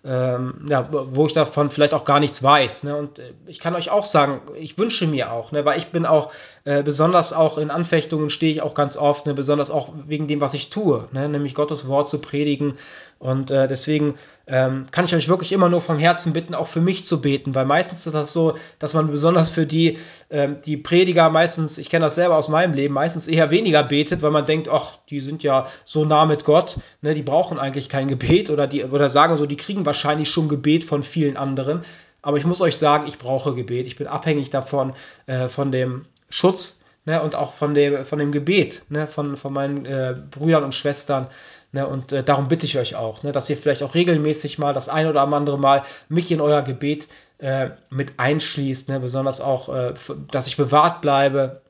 [0.04, 2.84] ähm, ja, wo ich davon vielleicht auch gar nichts weiß.
[2.84, 2.96] Ne?
[2.96, 5.64] Und äh, ich kann euch auch sagen, ich wünsche mir auch, ne?
[5.64, 6.32] weil ich bin auch,
[6.64, 9.34] äh, besonders auch in Anfechtungen stehe ich auch ganz oft, ne?
[9.34, 11.28] besonders auch wegen dem, was ich tue, ne?
[11.28, 12.74] nämlich Gottes Wort zu predigen.
[13.22, 14.14] Und äh, deswegen
[14.48, 17.54] ähm, kann ich euch wirklich immer nur vom Herzen bitten, auch für mich zu beten,
[17.54, 19.96] weil meistens ist das so, dass man besonders für die,
[20.28, 24.22] ähm, die Prediger meistens, ich kenne das selber aus meinem Leben, meistens eher weniger betet,
[24.22, 27.14] weil man denkt, ach, die sind ja so nah mit Gott, ne?
[27.14, 30.82] die brauchen eigentlich kein Gebet oder, die, oder sagen so, die kriegen wahrscheinlich schon Gebet
[30.82, 31.82] von vielen anderen.
[32.22, 33.86] Aber ich muss euch sagen, ich brauche Gebet.
[33.86, 34.94] Ich bin abhängig davon,
[35.26, 39.52] äh, von dem Schutz ne, und auch von dem, von dem Gebet ne, von, von
[39.52, 41.28] meinen äh, Brüdern und Schwestern.
[41.74, 44.74] Ne, und äh, darum bitte ich euch auch, ne, dass ihr vielleicht auch regelmäßig mal
[44.74, 47.08] das ein oder andere Mal mich in euer Gebet
[47.38, 48.90] äh, mit einschließt.
[48.90, 49.94] Ne, besonders auch, äh,
[50.30, 51.62] dass ich bewahrt bleibe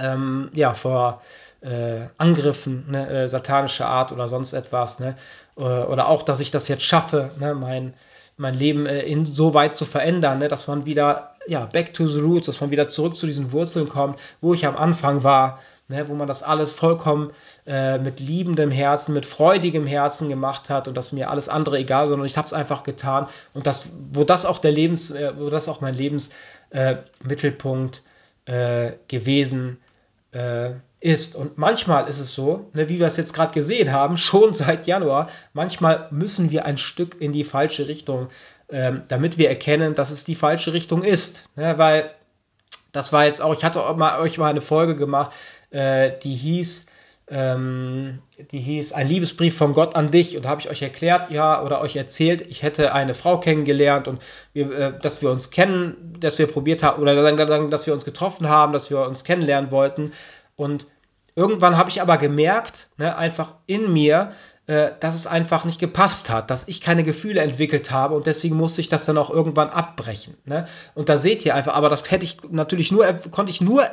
[0.00, 1.22] ähm, ja, vor
[1.60, 4.98] äh, Angriffen ne, äh, satanischer Art oder sonst etwas.
[4.98, 5.14] Ne,
[5.54, 7.94] oder auch, dass ich das jetzt schaffe, ne, mein
[8.40, 12.08] mein Leben äh, in, so weit zu verändern, ne, dass man wieder, ja, back to
[12.08, 15.58] the roots, dass man wieder zurück zu diesen Wurzeln kommt, wo ich am Anfang war,
[15.88, 17.32] ne, wo man das alles vollkommen
[17.66, 22.08] äh, mit liebendem Herzen, mit freudigem Herzen gemacht hat und dass mir alles andere egal,
[22.08, 25.50] sondern ich habe es einfach getan und das, wo das auch der Lebens, äh, wo
[25.50, 28.02] das auch mein Lebensmittelpunkt
[28.46, 29.78] äh, gewesen
[30.32, 31.36] äh, ist.
[31.36, 34.86] Und manchmal ist es so, ne, wie wir es jetzt gerade gesehen haben, schon seit
[34.86, 38.28] Januar, manchmal müssen wir ein Stück in die falsche Richtung,
[38.70, 41.48] ähm, damit wir erkennen, dass es die falsche Richtung ist.
[41.56, 42.10] Ne, weil
[42.92, 45.32] das war jetzt auch, ich hatte auch mal, euch mal eine Folge gemacht,
[45.70, 46.86] äh, die hieß,
[47.30, 48.18] ähm,
[48.50, 50.36] die hieß Ein Liebesbrief von Gott an dich.
[50.36, 54.08] Und da habe ich euch erklärt, ja, oder euch erzählt, ich hätte eine Frau kennengelernt
[54.08, 54.20] und
[54.52, 57.14] wir, äh, dass wir uns kennen, dass wir probiert haben, oder
[57.68, 60.12] dass wir uns getroffen haben, dass wir uns kennenlernen wollten.
[60.56, 60.86] Und
[61.36, 64.32] irgendwann habe ich aber gemerkt, ne, einfach in mir,
[64.66, 68.56] äh, dass es einfach nicht gepasst hat, dass ich keine Gefühle entwickelt habe und deswegen
[68.56, 70.36] musste ich das dann auch irgendwann abbrechen.
[70.44, 70.66] Ne?
[70.94, 73.88] Und da seht ihr einfach, aber das hätte ich natürlich nur, konnte ich nur,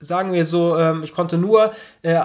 [0.00, 1.72] sagen wir so, ähm, ich konnte nur
[2.02, 2.20] äh,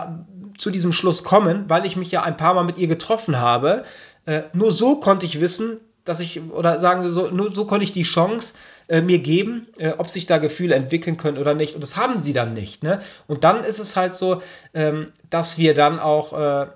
[0.57, 3.83] zu diesem Schluss kommen, weil ich mich ja ein paar Mal mit ihr getroffen habe.
[4.25, 7.83] Äh, nur so konnte ich wissen, dass ich, oder sagen wir so, nur so konnte
[7.83, 8.53] ich die Chance
[8.87, 11.75] äh, mir geben, äh, ob sich da Gefühle entwickeln können oder nicht.
[11.75, 12.83] Und das haben sie dann nicht.
[12.83, 12.99] Ne?
[13.27, 14.41] Und dann ist es halt so,
[14.73, 16.67] ähm, dass wir dann auch, äh,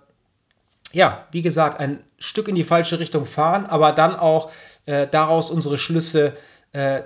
[0.91, 4.51] ja, wie gesagt, ein Stück in die falsche Richtung fahren, aber dann auch
[4.85, 6.33] äh, daraus unsere Schlüsse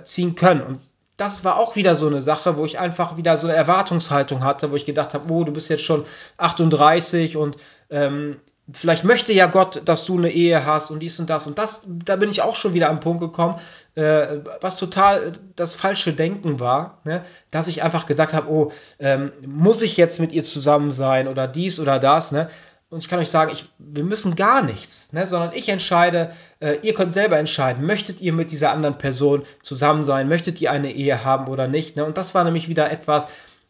[0.02, 0.60] ziehen können.
[0.60, 0.78] Und
[1.16, 4.70] das war auch wieder so eine Sache, wo ich einfach wieder so eine Erwartungshaltung hatte,
[4.70, 6.04] wo ich gedacht habe, oh, du bist jetzt schon
[6.38, 7.56] 38 und
[7.90, 8.40] ähm,
[8.72, 11.82] vielleicht möchte ja Gott, dass du eine Ehe hast und dies und das und das.
[11.86, 13.60] Da bin ich auch schon wieder am Punkt gekommen,
[13.94, 17.22] äh, was total das falsche Denken war, ne?
[17.50, 21.46] dass ich einfach gesagt habe, oh, ähm, muss ich jetzt mit ihr zusammen sein oder
[21.46, 22.48] dies oder das, ne?
[22.94, 25.26] Und ich kann euch sagen, ich, wir müssen gar nichts, ne?
[25.26, 26.30] sondern ich entscheide,
[26.60, 30.70] äh, ihr könnt selber entscheiden, möchtet ihr mit dieser anderen Person zusammen sein, möchtet ihr
[30.70, 31.96] eine Ehe haben oder nicht.
[31.96, 32.04] Ne?
[32.04, 33.26] Und das war nämlich wieder etwas,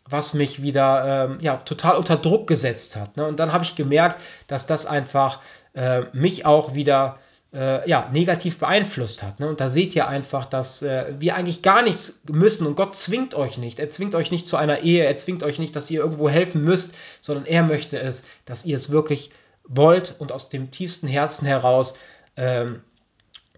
[0.07, 3.17] was mich wieder ähm, ja, total unter Druck gesetzt hat.
[3.17, 3.27] Ne?
[3.27, 5.41] Und dann habe ich gemerkt, dass das einfach
[5.73, 7.19] äh, mich auch wieder
[7.55, 9.39] äh, ja, negativ beeinflusst hat.
[9.39, 9.49] Ne?
[9.49, 13.35] Und da seht ihr einfach, dass äh, wir eigentlich gar nichts müssen und Gott zwingt
[13.35, 13.79] euch nicht.
[13.79, 16.65] Er zwingt euch nicht zu einer Ehe, er zwingt euch nicht, dass ihr irgendwo helfen
[16.65, 19.31] müsst, sondern er möchte es, dass ihr es wirklich
[19.67, 21.95] wollt und aus dem tiefsten Herzen heraus
[22.37, 22.83] ähm,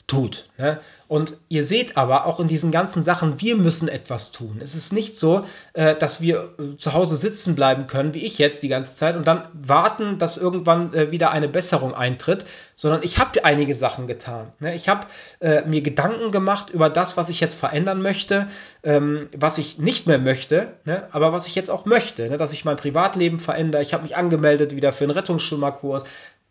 [0.06, 0.48] tut.
[0.56, 0.78] Ne?
[1.08, 4.60] Und ihr seht aber auch in diesen ganzen Sachen, wir müssen etwas tun.
[4.62, 8.38] Es ist nicht so, äh, dass wir äh, zu Hause sitzen bleiben können, wie ich
[8.38, 12.44] jetzt die ganze Zeit, und dann warten, dass irgendwann äh, wieder eine Besserung eintritt,
[12.76, 14.52] sondern ich habe einige Sachen getan.
[14.60, 14.76] Ne?
[14.76, 15.06] Ich habe
[15.40, 18.46] äh, mir Gedanken gemacht über das, was ich jetzt verändern möchte,
[18.84, 21.08] ähm, was ich nicht mehr möchte, ne?
[21.10, 22.36] aber was ich jetzt auch möchte, ne?
[22.36, 23.82] dass ich mein Privatleben verändere.
[23.82, 26.04] Ich habe mich angemeldet wieder für einen Rettungsschwimmerkurs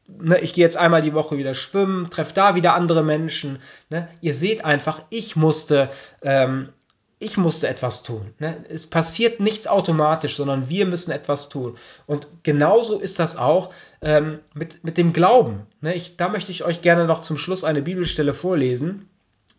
[0.07, 3.59] ne, ich gehe jetzt einmal die Woche wieder schwimmen, treffe da wieder andere Menschen.
[3.89, 4.07] Ne?
[4.21, 5.89] Ihr seht einfach, ich musste,
[6.21, 6.69] ähm,
[7.19, 8.33] ich musste etwas tun.
[8.39, 8.65] Ne?
[8.69, 11.75] Es passiert nichts automatisch, sondern wir müssen etwas tun.
[12.05, 15.65] Und genauso ist das auch ähm, mit, mit dem Glauben.
[15.81, 15.95] Ne?
[15.95, 19.09] Ich, da möchte ich euch gerne noch zum Schluss eine Bibelstelle vorlesen.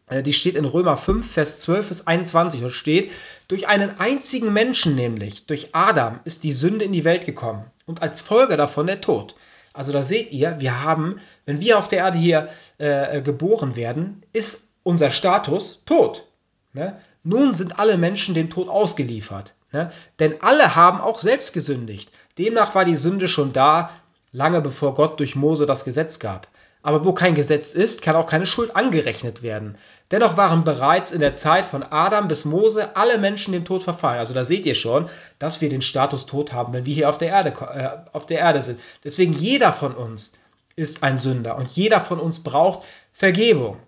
[0.09, 3.11] Äh, die steht in Römer 5, Vers 12 bis 21 und steht,
[3.49, 8.03] durch einen einzigen Menschen nämlich, durch Adam, ist die Sünde in die Welt gekommen und
[8.03, 9.34] als Folge davon der Tod.
[9.77, 12.49] Also da seht ihr, wir haben, wenn wir auf der Erde hier
[12.79, 16.27] äh, geboren werden, ist unser Status tot.
[16.72, 16.99] Ne?
[17.22, 19.55] Nun sind alle Menschen dem Tod ausgeliefert.
[19.72, 19.93] Ne?
[20.18, 22.11] Denn alle haben auch selbst gesündigt.
[22.39, 23.91] Demnach war die Sünde schon da,
[24.33, 26.49] lange bevor Gott durch Mose das Gesetz gab.
[26.87, 29.76] Aber wo kein Gesetz ist, kann auch keine Schuld angerechnet werden.
[30.12, 34.20] Dennoch waren bereits in der Zeit von Adam bis Mose alle Menschen dem Tod verfallen.
[34.20, 35.11] Also da seht ihr schon,
[35.41, 38.39] dass wir den Status Tod haben, wenn wir hier auf der Erde, äh, auf der
[38.39, 38.78] Erde sind.
[39.03, 40.34] Deswegen jeder von uns
[40.76, 43.78] ist ein Sünder und jeder von uns braucht Vergebung.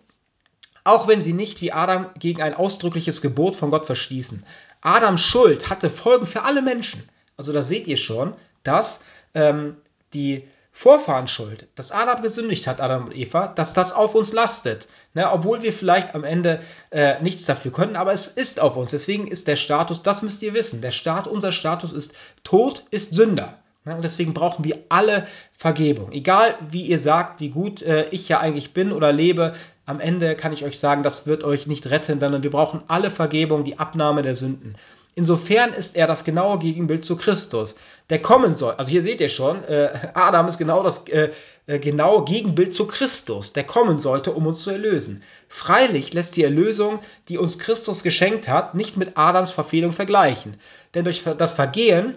[0.83, 4.45] Auch wenn sie nicht wie Adam gegen ein ausdrückliches Gebot von Gott verstießen.
[4.81, 7.09] Adams Schuld hatte Folgen für alle Menschen.
[7.37, 8.35] Also da seht ihr schon,
[8.65, 9.77] dass ähm,
[10.15, 10.49] die
[10.81, 14.87] Vorfahren schuld, dass Adam gesündigt hat, Adam und Eva, dass das auf uns lastet.
[15.13, 16.61] Ne, obwohl wir vielleicht am Ende
[16.93, 18.93] äh, nichts dafür können, aber es ist auf uns.
[18.93, 22.15] Deswegen ist der Status, das müsst ihr wissen, der Staat, unser Status ist
[22.45, 23.59] Tod ist Sünder.
[23.85, 26.13] Ne, und deswegen brauchen wir alle Vergebung.
[26.13, 29.55] Egal wie ihr sagt, wie gut äh, ich ja eigentlich bin oder lebe,
[29.85, 33.11] am Ende kann ich euch sagen, das wird euch nicht retten, sondern wir brauchen alle
[33.11, 34.77] Vergebung, die Abnahme der Sünden.
[35.19, 37.75] Insofern ist er das genaue Gegenbild zu Christus,
[38.09, 38.75] der kommen soll.
[38.75, 41.33] Also hier seht ihr schon, äh, Adam ist genau das äh,
[41.67, 45.25] äh, genaue Gegenbild zu Christus, der kommen sollte, um uns zu erlösen.
[45.49, 50.55] Freilich lässt die Erlösung, die uns Christus geschenkt hat, nicht mit Adams Verfehlung vergleichen.
[50.95, 52.15] Denn durch das Vergehen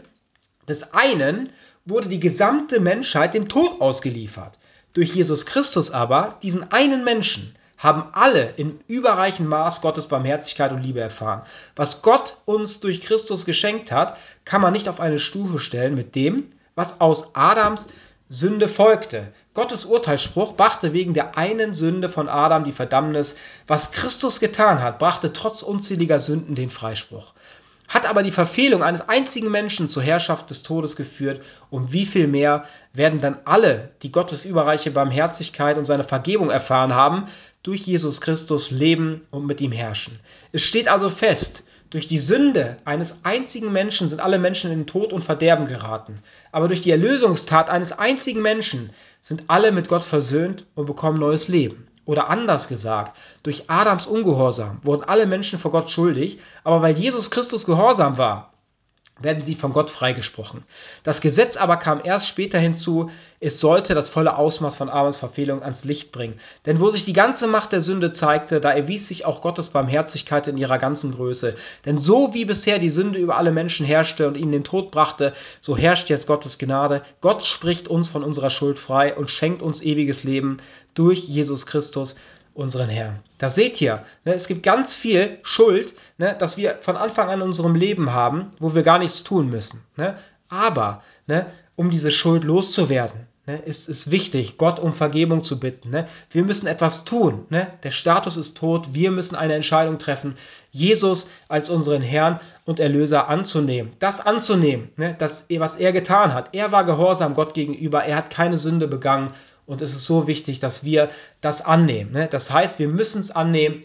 [0.70, 1.50] des einen
[1.86, 4.60] wurde die gesamte Menschheit dem Tod ausgeliefert.
[4.94, 10.84] Durch Jesus Christus aber, diesen einen Menschen, haben alle in überreichem Maß Gottes Barmherzigkeit und
[10.84, 11.42] Liebe erfahren.
[11.76, 16.16] Was Gott uns durch Christus geschenkt hat, kann man nicht auf eine Stufe stellen mit
[16.16, 17.90] dem, was aus Adams
[18.30, 19.34] Sünde folgte.
[19.54, 23.38] Gottes Urteilsspruch brachte wegen der einen Sünde von Adam die Verdammnis.
[23.68, 27.34] Was Christus getan hat, brachte trotz unzähliger Sünden den Freispruch
[27.92, 32.26] hat aber die Verfehlung eines einzigen Menschen zur Herrschaft des Todes geführt, um wie viel
[32.26, 32.64] mehr
[32.94, 37.26] werden dann alle, die Gottes überreiche Barmherzigkeit und seine Vergebung erfahren haben,
[37.64, 40.20] durch Jesus Christus leben und mit ihm herrschen.
[40.52, 45.12] Es steht also fest, durch die Sünde eines einzigen Menschen sind alle Menschen in Tod
[45.12, 46.16] und Verderben geraten.
[46.54, 51.50] Aber durch die Erlösungstat eines einzigen Menschen sind alle mit Gott versöhnt und bekommen neues
[51.50, 51.88] Leben.
[52.06, 57.30] Oder anders gesagt, durch Adams Ungehorsam wurden alle Menschen vor Gott schuldig, aber weil Jesus
[57.30, 58.54] Christus gehorsam war,
[59.24, 60.62] werden sie von Gott freigesprochen.
[61.04, 63.10] Das Gesetz aber kam erst später hinzu,
[63.40, 66.40] es sollte das volle Ausmaß von Adams Verfehlung ans Licht bringen.
[66.66, 70.48] Denn wo sich die ganze Macht der Sünde zeigte, da erwies sich auch Gottes Barmherzigkeit
[70.48, 71.56] in ihrer ganzen Größe.
[71.86, 75.34] Denn so wie bisher die Sünde über alle Menschen herrschte und ihnen den Tod brachte,
[75.60, 77.02] so herrscht jetzt Gottes Gnade.
[77.22, 80.58] Gott spricht uns von unserer Schuld frei und schenkt uns ewiges Leben
[80.94, 82.16] durch Jesus Christus,
[82.54, 83.20] unseren Herrn.
[83.38, 87.40] Da seht ihr, ne, es gibt ganz viel Schuld, ne, dass wir von Anfang an
[87.40, 89.84] in unserem Leben haben, wo wir gar nichts tun müssen.
[89.96, 90.18] Ne?
[90.50, 91.46] Aber ne,
[91.76, 95.90] um diese Schuld loszuwerden, ne, ist, ist wichtig, Gott um Vergebung zu bitten.
[95.90, 96.08] Ne?
[96.30, 97.46] Wir müssen etwas tun.
[97.50, 98.94] Der Status ist tot.
[98.94, 100.36] Wir müssen eine Entscheidung treffen,
[100.72, 103.94] Jesus als unseren Herrn und Erlöser anzunehmen.
[104.00, 105.16] Das anzunehmen, ne?
[105.18, 106.50] das, was er getan hat.
[106.54, 108.04] Er war gehorsam Gott gegenüber.
[108.04, 109.32] Er hat keine Sünde begangen.
[109.66, 111.10] Und es ist so wichtig, dass wir
[111.40, 112.12] das annehmen.
[112.12, 112.28] Ne?
[112.28, 113.84] Das heißt, wir müssen es annehmen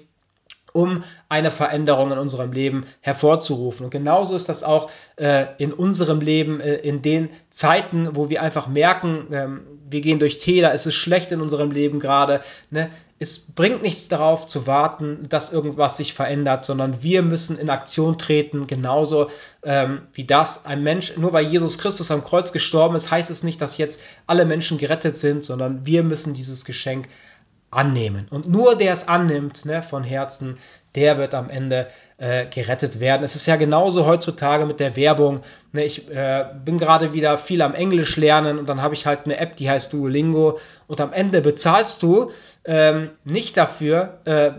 [0.77, 3.85] um eine Veränderung in unserem Leben hervorzurufen.
[3.85, 8.43] Und genauso ist das auch äh, in unserem Leben, äh, in den Zeiten, wo wir
[8.43, 12.43] einfach merken, ähm, wir gehen durch Täler, es ist schlecht in unserem Leben gerade.
[12.71, 12.91] Ne?
[13.19, 18.19] Es bringt nichts darauf zu warten, dass irgendwas sich verändert, sondern wir müssen in Aktion
[18.19, 19.31] treten, genauso
[19.63, 23.43] ähm, wie das ein Mensch, nur weil Jesus Christus am Kreuz gestorben ist, heißt es
[23.43, 27.09] nicht, dass jetzt alle Menschen gerettet sind, sondern wir müssen dieses Geschenk
[27.71, 28.27] annehmen.
[28.31, 30.59] Und nur der es annimmt ne, von Herzen,
[30.95, 33.23] der wird am Ende äh, gerettet werden.
[33.23, 35.41] Es ist ja genauso heutzutage mit der Werbung.
[35.73, 39.27] Ne, ich äh, bin gerade wieder viel am Englisch lernen und dann habe ich halt
[39.27, 42.31] eine App, die heißt Duolingo und am Ende bezahlst du
[42.65, 44.53] ähm, nicht dafür, äh,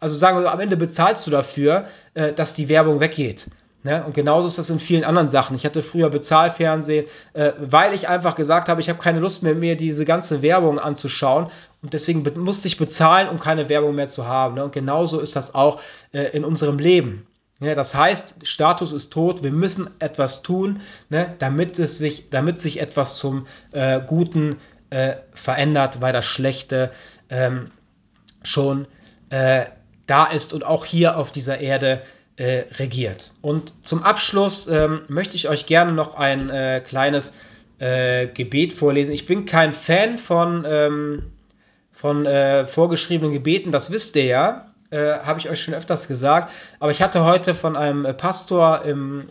[0.00, 1.84] also sagen wir, am Ende bezahlst du dafür,
[2.14, 3.48] äh, dass die Werbung weggeht.
[3.88, 4.04] Ne?
[4.04, 5.56] Und genauso ist das in vielen anderen Sachen.
[5.56, 9.54] Ich hatte früher Bezahlfernsehen, äh, weil ich einfach gesagt habe, ich habe keine Lust mehr,
[9.54, 11.46] mir diese ganze Werbung anzuschauen.
[11.80, 14.56] Und deswegen musste ich bezahlen, um keine Werbung mehr zu haben.
[14.56, 14.64] Ne?
[14.64, 15.80] Und genauso ist das auch
[16.12, 17.26] äh, in unserem Leben.
[17.60, 22.60] Ja, das heißt, Status ist tot, wir müssen etwas tun, ne, damit, es sich, damit
[22.60, 24.56] sich etwas zum äh, Guten
[24.90, 26.90] äh, verändert, weil das Schlechte
[27.30, 27.64] ähm,
[28.42, 28.86] schon
[29.30, 29.64] äh,
[30.06, 32.02] da ist und auch hier auf dieser Erde
[32.38, 33.32] äh, regiert.
[33.42, 37.34] Und zum Abschluss ähm, möchte ich euch gerne noch ein äh, kleines
[37.80, 39.12] äh, Gebet vorlesen.
[39.12, 41.32] Ich bin kein Fan von, ähm,
[41.90, 44.72] von äh, vorgeschriebenen Gebeten, das wisst ihr ja.
[44.90, 46.52] Äh, Habe ich euch schon öfters gesagt.
[46.78, 49.26] Aber ich hatte heute von einem Pastor im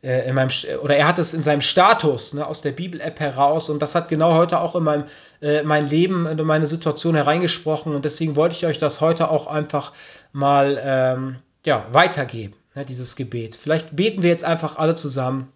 [0.00, 0.50] in meinem,
[0.80, 4.08] oder er hat es in seinem Status ne, aus der Bibel-App heraus und das hat
[4.08, 5.04] genau heute auch in meinem,
[5.42, 9.48] äh, mein Leben, in meine Situation hereingesprochen und deswegen wollte ich euch das heute auch
[9.48, 9.92] einfach
[10.32, 13.56] mal ähm, ja, weitergeben, ne, dieses Gebet.
[13.56, 15.52] Vielleicht beten wir jetzt einfach alle zusammen.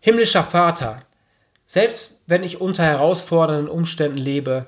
[0.00, 1.00] Himmlischer Vater,
[1.64, 4.66] selbst wenn ich unter herausfordernden Umständen lebe,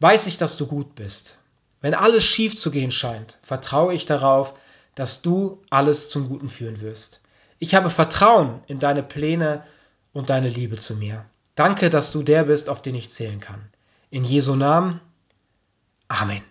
[0.00, 1.38] weiß ich, dass du gut bist.
[1.80, 4.54] Wenn alles schief zu gehen scheint, vertraue ich darauf,
[4.94, 7.20] dass du alles zum Guten führen wirst.
[7.58, 9.62] Ich habe Vertrauen in deine Pläne
[10.12, 11.24] und deine Liebe zu mir.
[11.54, 13.68] Danke, dass du der bist, auf den ich zählen kann.
[14.10, 15.00] In Jesu Namen.
[16.08, 16.42] Amen.